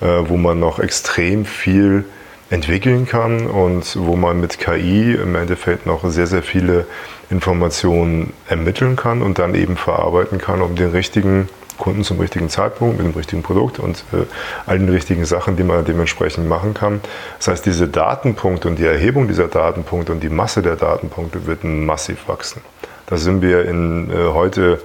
äh, 0.00 0.06
wo 0.26 0.36
man 0.36 0.60
noch 0.60 0.78
extrem 0.78 1.44
viel 1.44 2.04
entwickeln 2.50 3.06
kann 3.06 3.46
und 3.46 3.96
wo 3.98 4.16
man 4.16 4.40
mit 4.40 4.58
KI 4.58 5.14
im 5.14 5.34
Endeffekt 5.34 5.86
noch 5.86 6.08
sehr, 6.08 6.26
sehr 6.26 6.42
viele 6.42 6.86
Informationen 7.30 8.32
ermitteln 8.48 8.96
kann 8.96 9.22
und 9.22 9.38
dann 9.38 9.54
eben 9.54 9.76
verarbeiten 9.76 10.38
kann, 10.38 10.62
um 10.62 10.74
den 10.74 10.90
richtigen 10.90 11.48
Kunden 11.76 12.02
zum 12.02 12.18
richtigen 12.18 12.48
Zeitpunkt, 12.48 12.98
mit 12.98 13.06
dem 13.06 13.16
richtigen 13.16 13.42
Produkt 13.42 13.78
und 13.78 14.04
äh, 14.12 14.24
all 14.66 14.78
den 14.78 14.88
richtigen 14.88 15.24
Sachen, 15.24 15.56
die 15.56 15.62
man 15.62 15.84
dementsprechend 15.84 16.48
machen 16.48 16.74
kann. 16.74 17.00
Das 17.38 17.48
heißt, 17.48 17.66
diese 17.66 17.86
Datenpunkte 17.86 18.68
und 18.68 18.78
die 18.78 18.84
Erhebung 18.84 19.28
dieser 19.28 19.46
Datenpunkte 19.46 20.12
und 20.12 20.22
die 20.22 20.28
Masse 20.28 20.60
der 20.60 20.76
Datenpunkte 20.76 21.46
wird 21.46 21.64
massiv 21.64 22.26
wachsen. 22.26 22.62
Da 23.08 23.16
sind 23.16 23.42
wir 23.42 23.64
in, 23.64 24.10
äh, 24.10 24.32
heute 24.32 24.80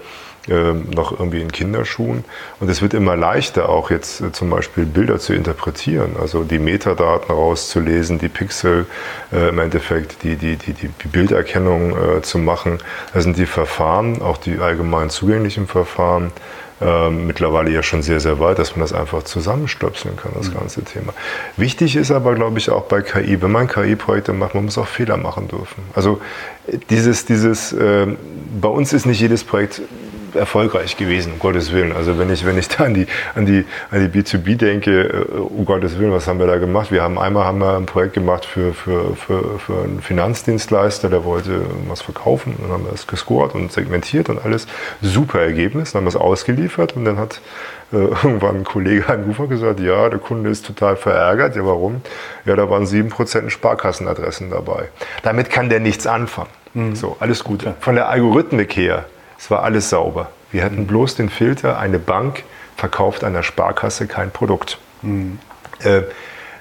äh, 0.50 0.74
noch 0.74 1.18
irgendwie 1.18 1.42
in 1.42 1.54
Kinderschuhen. 1.54 2.26
Und 2.60 2.70
es 2.70 2.82
wird 2.82 2.94
immer 2.94 3.16
leichter, 3.16 3.70
auch 3.70 3.90
jetzt 3.90 4.20
äh, 4.20 4.34
zum 4.34 4.50
Beispiel 4.50 4.86
Bilder 4.86 5.18
zu 5.18 5.34
interpretieren, 5.34 6.18
also 6.20 6.44
die 6.44 6.60
Metadaten 6.60 7.34
rauszulesen, 7.34 8.20
die 8.20 8.28
Pixel 8.28 8.86
äh, 9.32 9.50
im 9.50 9.60
Endeffekt, 9.60 10.24
die, 10.24 10.36
die, 10.36 10.58
die, 10.58 10.74
die 10.74 11.08
Bilderkennung 11.08 11.96
äh, 11.96 12.22
zu 12.22 12.40
machen. 12.40 12.80
Das 13.14 13.24
sind 13.24 13.38
die 13.38 13.46
Verfahren, 13.46 14.22
auch 14.22 14.38
die 14.38 14.58
allgemein 14.58 15.10
zugänglichen 15.10 15.66
Verfahren, 15.66 16.34
ähm, 16.84 17.28
mittlerweile 17.28 17.72
ja 17.72 17.84
schon 17.84 18.02
sehr, 18.02 18.20
sehr 18.20 18.40
weit, 18.40 18.60
dass 18.60 18.76
man 18.76 18.82
das 18.82 18.94
einfach 18.94 19.24
zusammenstöpseln 19.24 20.18
kann, 20.18 20.32
das 20.36 20.50
mhm. 20.50 20.56
ganze 20.56 20.84
Thema. 20.84 21.14
Wichtig 21.58 21.96
ist 21.96 22.12
aber, 22.12 22.36
glaube 22.36 22.60
ich, 22.60 22.70
auch 22.70 22.84
bei 22.84 23.02
KI, 23.02 23.42
wenn 23.42 23.52
man 23.52 23.68
KI-Projekte 23.68 24.34
macht, 24.34 24.56
man 24.56 24.66
muss 24.66 24.78
auch 24.78 24.88
Fehler 24.88 25.18
machen 25.18 25.48
dürfen. 25.48 25.84
Also 25.94 26.20
dieses, 26.90 27.26
dieses, 27.26 27.74
äh, 27.74 28.08
bei 28.60 28.70
uns 28.70 28.94
ist 28.94 29.06
nicht 29.06 29.20
jedes 29.20 29.44
Projekt 29.44 29.82
erfolgreich 30.36 30.98
gewesen, 30.98 31.34
um 31.34 31.40
Gottes 31.40 31.72
Willen. 31.72 31.92
Also 31.92 32.18
wenn 32.18 32.32
ich, 32.32 32.46
wenn 32.46 32.58
ich 32.58 32.68
da 32.68 32.86
an 32.86 32.94
die, 32.94 33.08
an 33.36 33.46
die, 33.46 33.66
an 33.92 34.12
die 34.12 34.22
B2B 34.22 34.58
denke, 34.58 35.02
äh, 35.02 35.38
um 35.38 35.66
Gottes 35.66 36.00
Willen, 36.00 36.12
was 36.12 36.28
haben 36.28 36.40
wir 36.40 36.48
da 36.48 36.58
gemacht? 36.58 36.92
Wir 36.92 37.04
haben 37.04 37.18
einmal 37.18 37.46
haben 37.46 37.60
wir 37.60 37.76
ein 37.76 37.86
Projekt 37.86 38.14
gemacht 38.14 38.46
für, 38.46 38.74
für, 38.74 39.16
für, 39.16 39.60
für 39.60 39.84
einen 39.84 40.02
Finanzdienstleister, 40.02 41.10
der 41.10 41.24
wollte 41.24 41.62
was 41.88 42.02
verkaufen. 42.02 42.56
Dann 42.62 42.72
haben 42.72 42.86
wir 42.86 42.94
es 42.94 43.08
gescored 43.08 43.56
und 43.56 43.72
segmentiert 43.72 44.30
und 44.30 44.44
alles. 44.44 44.68
Super 45.02 45.42
Ergebnis. 45.42 45.92
Dann 45.92 46.02
haben 46.02 46.06
wir 46.06 46.10
es 46.10 46.16
ausgeliefert 46.16 46.96
und 46.96 47.06
dann 47.06 47.18
hat 47.18 47.42
äh, 47.92 47.98
irgendwann 47.98 48.58
ein 48.58 48.64
Kollege 48.64 49.08
angerufen 49.08 49.44
und 49.44 49.50
gesagt, 49.50 49.80
ja, 49.80 50.10
der 50.10 50.20
Kunde 50.20 50.50
ist 50.50 50.66
total 50.66 50.96
verärgert. 50.96 51.56
Ja, 51.56 51.66
warum? 51.66 52.02
Ja, 52.46 52.56
da 52.56 52.70
waren 52.70 52.86
7% 52.86 53.50
Sparkassenadressen 53.50 54.50
dabei. 54.50 54.90
Damit 55.22 55.50
kann 55.50 55.70
der 55.70 55.80
nichts 55.80 56.08
anfangen. 56.08 56.50
Mhm. 56.74 56.96
So, 56.96 57.18
alles 57.20 57.44
gut. 57.44 57.66
Von 57.80 57.96
der 57.96 58.10
Algorithmik 58.10 58.76
her, 58.76 59.06
es 59.38 59.50
war 59.52 59.64
alles 59.64 59.90
sauber. 59.90 60.30
Wir 60.52 60.64
hatten 60.64 60.88
bloß 60.88 61.16
den 61.16 61.30
Filter, 61.30 61.80
eine 61.80 62.00
Bank 62.00 62.44
verkauft 62.76 63.24
einer 63.24 63.44
Sparkasse 63.44 64.08
kein 64.08 64.32
Produkt. 64.32 64.78
Mhm. 65.02 65.40
Äh, 65.84 66.04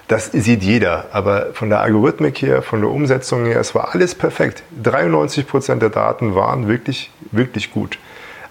das 0.08 0.30
sieht 0.32 0.62
jeder, 0.62 1.06
aber 1.12 1.54
von 1.54 1.70
der 1.70 1.80
Algorithmik 1.80 2.42
her, 2.42 2.60
von 2.60 2.80
der 2.82 2.90
Umsetzung 2.90 3.46
her, 3.46 3.58
es 3.60 3.74
war 3.74 3.94
alles 3.94 4.14
perfekt. 4.14 4.62
93% 4.82 5.76
der 5.76 5.88
Daten 5.88 6.34
waren 6.34 6.68
wirklich, 6.68 7.10
wirklich 7.30 7.70
gut. 7.70 7.98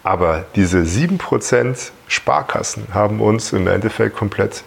Aber 0.01 0.45
diese 0.55 0.79
7% 0.79 1.91
Sparkassen 2.07 2.87
haben 2.93 3.21
uns 3.21 3.53
im 3.53 3.67
Endeffekt 3.67 4.15
komplett 4.15 4.63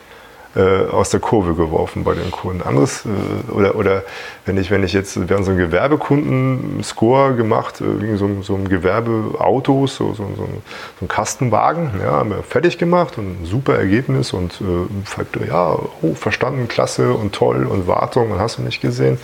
äh, 0.57 0.87
aus 0.87 1.11
der 1.11 1.21
Kurve 1.21 1.55
geworfen 1.55 2.05
bei 2.05 2.15
den 2.15 2.31
Kunden. 2.31 2.63
Anderes, 2.63 3.05
äh, 3.05 3.51
oder, 3.53 3.75
oder 3.77 4.03
wenn 4.47 4.57
ich, 4.57 4.71
wenn 4.71 4.85
ich 4.85 4.93
jetzt, 4.93 5.29
wir 5.29 5.37
haben 5.37 5.45
so 5.45 5.51
einen 5.51 5.59
Gewerbekunden-Score 5.59 7.35
gemacht, 7.35 7.81
äh, 7.81 8.01
wegen 8.01 8.17
so, 8.17 8.43
so 8.43 8.55
einem 8.55 8.69
Gewerbeautos, 8.69 9.97
so, 9.97 10.15
so, 10.15 10.29
so, 10.37 10.45
so 10.45 11.05
ein 11.05 11.09
Kastenwagen, 11.09 11.91
ja, 12.01 12.13
haben 12.13 12.31
wir 12.31 12.43
fertig 12.43 12.79
gemacht 12.79 13.19
und 13.19 13.43
ein 13.43 13.47
super 13.47 13.77
Ergebnis 13.77 14.33
und 14.33 14.61
äh, 14.61 15.47
ja, 15.47 15.79
oh, 16.03 16.15
verstanden, 16.15 16.69
klasse 16.69 17.13
und 17.13 17.35
toll 17.35 17.67
und 17.67 17.87
Wartung 17.87 18.31
und 18.31 18.39
hast 18.39 18.59
du 18.59 18.63
nicht 18.63 18.81
gesehen. 18.81 19.19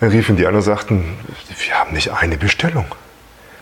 Dann 0.00 0.10
riefen 0.10 0.36
die 0.36 0.46
an 0.46 0.54
und 0.54 0.62
sagten, 0.62 1.04
wir 1.48 1.74
haben 1.74 1.94
nicht 1.94 2.12
eine 2.12 2.36
Bestellung. 2.36 2.86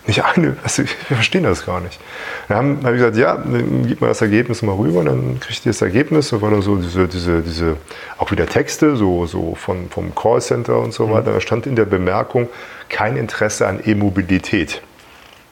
Nicht 0.07 0.23
eine, 0.23 0.55
also 0.61 0.83
wir 0.83 1.17
verstehen 1.17 1.43
das 1.43 1.65
gar 1.65 1.81
nicht. 1.81 1.99
Dann 2.47 2.83
habe 2.83 2.95
ich 2.95 3.01
gesagt, 3.01 3.17
ja, 3.17 3.37
dann 3.37 3.87
gib 3.87 4.01
mal 4.01 4.07
das 4.07 4.21
Ergebnis 4.21 4.61
mal 4.61 4.75
rüber, 4.75 4.99
und 4.99 5.05
dann 5.07 5.39
kriegt 5.39 5.65
ihr 5.65 5.71
das 5.71 5.81
Ergebnis. 5.81 6.29
Da 6.29 6.41
war 6.41 6.51
da 6.51 6.61
so 6.61 6.75
diese, 6.75 7.07
diese, 7.07 7.41
diese, 7.41 7.77
auch 8.17 8.31
wieder 8.31 8.45
Texte, 8.45 8.95
so, 8.95 9.25
so 9.25 9.55
von, 9.55 9.89
vom 9.89 10.13
Callcenter 10.13 10.77
und 10.79 10.93
so 10.93 11.07
mhm. 11.07 11.11
weiter. 11.11 11.33
Da 11.33 11.41
stand 11.41 11.65
in 11.65 11.75
der 11.75 11.85
Bemerkung, 11.85 12.49
kein 12.89 13.17
Interesse 13.17 13.67
an 13.67 13.79
E-Mobilität. 13.83 14.81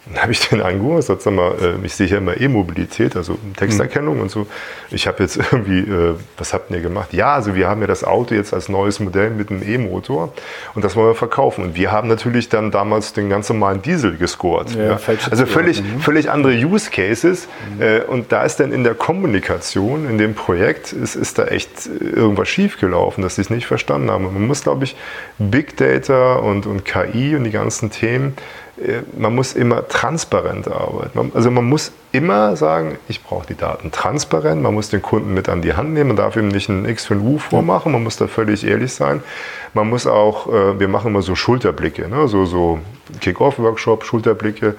Dann 0.06 0.22
habe 0.22 0.34
ich 0.34 0.50
den 0.50 0.62
angerufen 0.62 1.12
und 1.12 1.22
sag 1.22 1.34
mal, 1.34 1.54
äh, 1.62 1.86
ich 1.86 1.96
sehe 1.96 2.08
hier 2.08 2.18
immer 2.18 2.40
E-Mobilität, 2.40 3.16
also 3.16 3.38
Texterkennung 3.56 4.20
und 4.20 4.30
so. 4.30 4.48
Ich 4.92 5.08
habe 5.08 5.24
jetzt 5.24 5.38
irgendwie, 5.38 5.80
äh, 5.80 6.16
was 6.38 6.54
habt 6.54 6.72
ihr 6.72 6.82
gemacht? 6.82 7.14
Ja, 7.14 7.36
also 7.36 7.56
wir 7.56 7.70
haben 7.70 7.80
ja 7.80 7.88
das 7.88 8.04
Auto 8.04 8.36
jetzt 8.36 8.54
als 8.54 8.68
neues 8.68 9.00
Modell 9.00 9.30
mit 9.30 9.50
einem 9.50 9.64
E-Motor 9.64 10.34
und 10.76 10.84
das 10.84 10.98
wollen 10.98 11.08
wir 11.08 11.16
verkaufen. 11.16 11.64
Und 11.64 11.76
wir 11.76 11.92
haben 11.92 12.10
natürlich 12.10 12.50
dann 12.50 12.70
damals 12.70 13.14
den 13.14 13.30
ganz 13.30 13.48
normalen 13.48 13.82
Diesel 13.82 14.18
gescored. 14.18 14.76
Ja, 14.76 14.84
ja. 14.84 15.00
Also 15.32 15.46
völlig, 15.46 15.82
mhm. 15.82 16.02
völlig 16.02 16.30
andere 16.30 16.54
Use 16.54 16.92
Cases. 16.92 17.48
Mhm. 17.78 18.10
Und 18.10 18.32
da 18.34 18.44
ist 18.44 18.60
dann 18.60 18.74
in 18.74 18.84
der 18.84 18.96
Kommunikation, 18.96 20.10
in 20.10 20.18
dem 20.18 20.36
Projekt, 20.36 20.92
ist, 20.92 21.16
ist 21.16 21.40
da 21.40 21.46
echt 21.46 21.88
irgendwas 21.88 22.50
schiefgelaufen, 22.50 23.24
dass 23.24 23.36
sie 23.36 23.42
es 23.42 23.50
nicht 23.50 23.68
verstanden 23.68 24.12
haben. 24.12 24.26
Und 24.26 24.34
man 24.34 24.48
muss, 24.48 24.64
glaube 24.64 24.84
ich, 24.84 24.98
Big 25.38 25.78
Data 25.78 26.36
und, 26.36 26.66
und 26.66 26.84
KI 26.84 27.36
und 27.38 27.46
die 27.46 27.52
ganzen 27.52 27.90
Themen 27.90 28.36
man 29.18 29.36
muss 29.36 29.54
immer 29.54 29.88
transparent 29.88 30.68
arbeiten. 30.68 31.32
Also 31.36 31.52
man 31.52 31.66
muss 31.66 31.92
immer 32.12 32.56
sagen, 32.56 32.98
ich 33.08 33.24
brauche 33.24 33.46
die 33.46 33.56
Daten 33.56 33.92
transparent, 33.92 34.64
man 34.64 34.74
muss 34.74 34.90
den 34.90 35.02
Kunden 35.02 35.34
mit 35.34 35.48
an 35.48 35.62
die 35.62 35.74
Hand 35.74 35.94
nehmen, 35.94 36.10
man 36.10 36.18
darf 36.18 36.36
ihm 36.36 36.48
nicht 36.48 36.70
ein 36.70 36.86
X 36.86 37.06
für 37.06 37.14
ein 37.14 37.22
U 37.22 37.38
vormachen, 37.38 37.92
man 37.92 38.04
muss 38.04 38.18
da 38.18 38.28
völlig 38.28 38.66
ehrlich 38.66 38.94
sein. 38.94 39.22
Man 39.74 39.90
muss 39.90 40.08
auch, 40.08 40.48
äh, 40.48 40.80
wir 40.80 40.88
machen 40.88 41.08
immer 41.08 41.22
so 41.22 41.36
Schulterblicke, 41.36 42.08
ne? 42.08 42.28
so, 42.28 42.46
so 42.46 42.80
Kick-Off-Workshop, 43.22 44.06
Schulterblicke, 44.06 44.68
äh, 44.70 44.74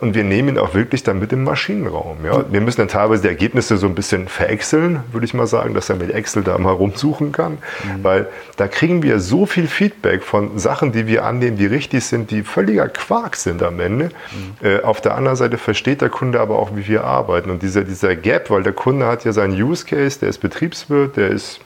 und 0.00 0.14
wir 0.14 0.24
nehmen 0.24 0.50
ihn 0.50 0.58
auch 0.58 0.74
wirklich 0.74 1.02
dann 1.04 1.18
mit 1.18 1.32
im 1.32 1.42
Maschinenraum. 1.42 2.18
Ja? 2.24 2.44
Wir 2.50 2.60
müssen 2.60 2.82
dann 2.82 2.88
teilweise 2.88 3.22
die 3.22 3.28
Ergebnisse 3.28 3.78
so 3.78 3.86
ein 3.86 3.94
bisschen 3.94 4.28
veräxeln, 4.28 5.00
würde 5.10 5.24
ich 5.24 5.32
mal 5.32 5.46
sagen, 5.46 5.72
dass 5.72 5.88
er 5.88 5.96
mit 5.96 6.10
Excel 6.10 6.42
da 6.42 6.58
mal 6.58 6.72
rumsuchen 6.72 7.32
kann. 7.32 7.52
Mhm. 7.52 8.02
Weil 8.04 8.28
da 8.56 8.68
kriegen 8.68 9.02
wir 9.02 9.20
so 9.20 9.46
viel 9.46 9.66
Feedback 9.66 10.22
von 10.22 10.58
Sachen, 10.58 10.92
die 10.92 11.06
wir 11.06 11.24
annehmen, 11.24 11.56
die 11.56 11.64
richtig 11.64 12.04
sind, 12.04 12.30
die 12.30 12.42
völliger 12.42 12.88
Quark 12.88 13.36
sind 13.36 13.62
am 13.62 13.80
Ende. 13.80 14.10
Mhm. 14.60 14.66
Äh, 14.66 14.80
auf 14.82 15.00
der 15.00 15.14
anderen 15.14 15.36
Seite 15.36 15.56
versteht 15.56 16.02
der 16.02 16.10
Kunde 16.10 16.40
aber 16.40 16.58
auch, 16.58 16.76
wie 16.76 16.86
wir 16.86 17.04
arbeiten. 17.04 17.48
Und 17.48 17.62
dieser, 17.62 17.82
dieser 17.82 18.16
Gap, 18.16 18.50
weil 18.50 18.62
der 18.62 18.74
Kunde 18.74 19.06
hat 19.06 19.24
ja 19.24 19.32
seinen 19.32 19.54
Use 19.54 19.86
Case, 19.86 20.20
der 20.20 20.28
ist 20.28 20.38
Betriebswirt, 20.38 21.16
der 21.16 21.28
ist 21.28 21.60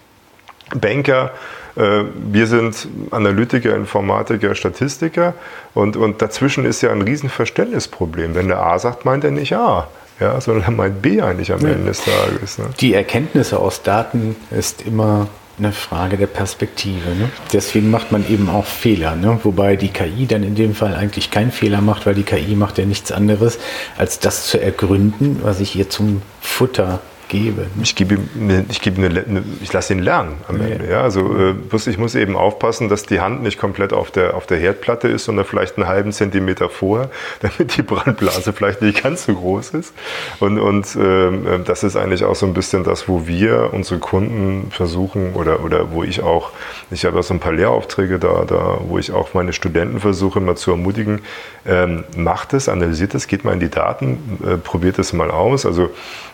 Banker, 0.75 1.33
äh, 1.77 2.05
wir 2.17 2.47
sind 2.47 2.89
Analytiker, 3.11 3.75
Informatiker, 3.75 4.55
Statistiker 4.55 5.35
und, 5.75 5.97
und 5.97 6.23
dazwischen 6.23 6.65
ist 6.65 6.83
ja 6.83 6.91
ein 6.91 7.03
Riesenverständnisproblem. 7.03 8.35
Wenn 8.35 8.49
der 8.49 8.61
A 8.61 8.79
sagt, 8.79 9.05
meint 9.05 9.25
er 9.25 9.31
nicht 9.31 9.55
A. 9.55 9.89
Ja, 10.21 10.41
sondern 10.41 10.63
er 10.65 10.71
meint 10.71 11.03
B 11.03 11.21
eigentlich 11.21 11.53
am 11.53 11.61
ja. 11.61 11.71
Ende 11.71 11.87
des 11.87 12.05
Tages. 12.05 12.59
Ne? 12.59 12.67
Die 12.79 12.95
Erkenntnisse 12.95 13.59
aus 13.59 13.83
Daten 13.83 14.37
ist 14.53 14.83
immer 14.83 15.27
eine 15.59 15.73
Frage 15.73 16.17
der 16.17 16.29
Perspektive. 16.29 17.11
Ne? 17.11 17.31
Deswegen 17.53 17.91
macht 17.91 18.13
man 18.13 18.29
eben 18.29 18.49
auch 18.49 18.65
Fehler. 18.65 19.17
Ne? 19.17 19.41
Wobei 19.43 19.75
die 19.75 19.89
KI 19.89 20.27
dann 20.27 20.45
in 20.45 20.55
dem 20.55 20.75
Fall 20.75 20.95
eigentlich 20.95 21.33
keinen 21.33 21.51
Fehler 21.51 21.81
macht, 21.81 22.07
weil 22.07 22.15
die 22.15 22.23
KI 22.23 22.55
macht 22.55 22.79
ja 22.79 22.85
nichts 22.85 23.11
anderes, 23.11 23.59
als 23.97 24.21
das 24.21 24.47
zu 24.47 24.61
ergründen, 24.61 25.41
was 25.43 25.59
ich 25.61 25.77
ihr 25.77 25.91
zum 25.91 26.23
Futter 26.41 27.01
gebe. 27.29 27.67
Ich 27.83 27.95
gebe 27.95 28.15
ihm, 28.15 28.65
ich 28.69 28.81
gebe 28.81 29.05
eine, 29.05 29.21
eine, 29.21 29.45
ich 29.63 29.73
lasse 29.73 29.93
ihn 29.93 30.01
lernen 30.01 30.37
am 30.49 30.61
ja. 30.61 30.69
Ende. 30.69 30.91
Ja, 30.91 31.01
also 31.03 31.37
äh, 31.37 31.55
ich 31.87 31.99
muss 31.99 32.15
eben 32.15 32.37
aufpassen, 32.37 32.89
dass 32.89 33.05
die 33.05 33.21
Hand 33.21 33.43
nicht 33.43 33.59
komplett 33.59 33.93
auf 33.93 34.11
der, 34.11 34.35
auf 34.35 34.47
der 34.47 34.59
Herdplatte 34.59 35.09
ist, 35.09 35.25
sondern 35.25 35.45
vielleicht 35.45 35.77
einen 35.77 35.87
halben 35.87 36.13
Zentimeter 36.13 36.69
vorher, 36.71 37.11
damit 37.41 37.77
die 37.77 37.83
Brandblase 37.83 38.53
vielleicht 38.53 38.83
nicht 38.83 39.03
ganz 39.03 39.27
so 39.27 39.35
groß 39.35 39.71
ist. 39.71 39.95
Und, 40.41 40.59
und 40.59 40.87
ähm, 40.97 41.47
äh, 41.47 41.59
das 41.65 41.85
ist 41.85 41.97
eigentlich 41.97 42.25
auch 42.25 42.37
so 42.37 42.47
ein 42.47 42.55
bisschen 42.55 42.85
das, 42.85 43.09
wo 43.09 43.27
wir 43.27 43.71
unsere 43.73 44.01
Kunden 44.01 44.71
versuchen 44.71 45.35
oder, 45.35 45.65
oder 45.65 45.93
wo 45.93 46.03
ich 46.03 46.23
auch, 46.23 46.51
ich 46.91 47.05
habe 47.05 47.19
auch 47.19 47.23
so 47.23 47.35
ein 47.35 47.41
paar 47.41 47.53
Lehraufträge 47.53 48.19
da, 48.19 48.45
da, 48.47 48.79
wo 48.87 48.99
ich 48.99 49.13
auch 49.13 49.35
meine 49.35 49.53
Studenten 49.53 50.01
versuche 50.01 50.41
mal 50.41 50.57
zu 50.57 50.71
ermutigen, 50.71 51.21
ähm, 51.67 52.05
macht 52.17 52.53
es, 52.53 52.69
analysiert 52.69 53.15
es, 53.15 53.27
geht 53.27 53.45
mal 53.45 53.53
in 53.53 53.61
die 53.61 53.71
Daten, 53.71 54.39
äh, 54.47 54.57
probiert 54.57 54.99
es 54.99 55.13
mal 55.13 55.31
aus. 55.31 55.67
Also 55.67 55.91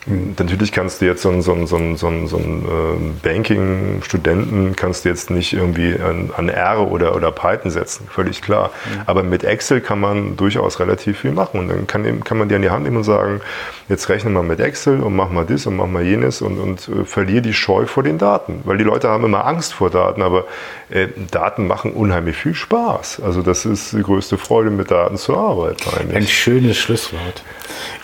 Natürlich 0.06 0.72
kannst 0.90 1.02
du 1.02 1.06
jetzt 1.06 1.22
so 1.22 1.28
einen, 1.28 1.42
so 1.42 1.52
einen, 1.52 1.66
so 1.68 1.76
einen, 1.76 1.96
so 1.96 2.08
einen, 2.08 2.26
so 2.26 2.36
einen 2.36 2.64
äh, 2.64 3.28
Banking-Studenten 3.28 4.74
kannst 4.74 5.04
du 5.04 5.08
jetzt 5.08 5.30
nicht 5.30 5.52
irgendwie 5.52 5.94
an, 6.00 6.30
an 6.36 6.48
R 6.48 6.90
oder, 6.90 7.14
oder 7.14 7.30
Python 7.30 7.70
setzen, 7.70 8.08
völlig 8.10 8.42
klar. 8.42 8.70
Mhm. 8.84 9.02
Aber 9.06 9.22
mit 9.22 9.44
Excel 9.44 9.80
kann 9.80 10.00
man 10.00 10.36
durchaus 10.36 10.80
relativ 10.80 11.20
viel 11.20 11.30
machen. 11.30 11.60
Und 11.60 11.68
dann 11.68 11.86
kann, 11.86 12.24
kann 12.24 12.38
man 12.38 12.48
dir 12.48 12.56
an 12.56 12.62
die 12.62 12.70
Hand 12.70 12.82
nehmen 12.82 12.96
und 12.96 13.04
sagen, 13.04 13.40
jetzt 13.88 14.08
rechne 14.08 14.30
mal 14.30 14.42
mit 14.42 14.58
Excel 14.58 15.00
und 15.00 15.14
mach 15.14 15.30
mal 15.30 15.46
das 15.46 15.64
und 15.66 15.76
mach 15.76 15.86
mal 15.86 16.02
jenes 16.02 16.42
und, 16.42 16.58
und 16.58 16.88
äh, 16.88 17.04
verliere 17.04 17.42
die 17.42 17.54
Scheu 17.54 17.86
vor 17.86 18.02
den 18.02 18.18
Daten. 18.18 18.62
Weil 18.64 18.76
die 18.76 18.84
Leute 18.84 19.08
haben 19.10 19.24
immer 19.24 19.46
Angst 19.46 19.72
vor 19.74 19.90
Daten, 19.90 20.22
aber 20.22 20.46
äh, 20.88 21.06
Daten 21.30 21.68
machen 21.68 21.92
unheimlich 21.92 22.36
viel 22.36 22.54
Spaß. 22.54 23.20
Also 23.24 23.42
das 23.42 23.64
ist 23.64 23.92
die 23.92 24.02
größte 24.02 24.38
Freude, 24.38 24.70
mit 24.70 24.90
Daten 24.90 25.16
zu 25.16 25.36
arbeiten. 25.36 25.82
Eigentlich. 25.96 26.16
Ein 26.16 26.26
schönes 26.26 26.78
Schlusswort 26.78 27.44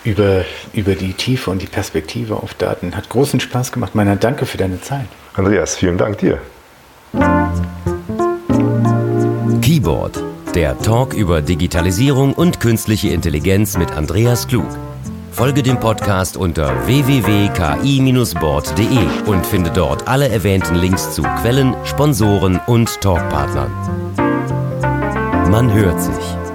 über, 0.05 0.45
über 0.73 0.95
die 0.95 1.13
Tiefe 1.13 1.51
und 1.51 1.61
die 1.61 1.67
Perspektive 1.67 2.35
auf 2.35 2.53
Daten. 2.53 2.66
Hat 2.67 3.09
großen 3.09 3.39
Spaß 3.39 3.71
gemacht. 3.71 3.95
Meiner 3.95 4.15
danke 4.15 4.45
für 4.45 4.57
deine 4.57 4.81
Zeit. 4.81 5.07
Andreas, 5.35 5.75
vielen 5.75 5.97
Dank 5.97 6.17
dir. 6.17 6.39
Keyboard, 9.61 10.23
der 10.55 10.77
Talk 10.79 11.13
über 11.13 11.41
Digitalisierung 11.41 12.33
und 12.33 12.59
künstliche 12.59 13.09
Intelligenz 13.09 13.77
mit 13.77 13.91
Andreas 13.91 14.47
Klug. 14.47 14.65
Folge 15.31 15.61
dem 15.61 15.79
Podcast 15.79 16.35
unter 16.35 16.87
www.ki-board.de 16.87 19.27
und 19.27 19.45
finde 19.45 19.69
dort 19.69 20.07
alle 20.07 20.29
erwähnten 20.29 20.75
Links 20.75 21.13
zu 21.13 21.21
Quellen, 21.21 21.75
Sponsoren 21.85 22.59
und 22.65 22.99
Talkpartnern. 23.01 23.71
Man 25.51 25.71
hört 25.71 26.01
sich. 26.01 26.46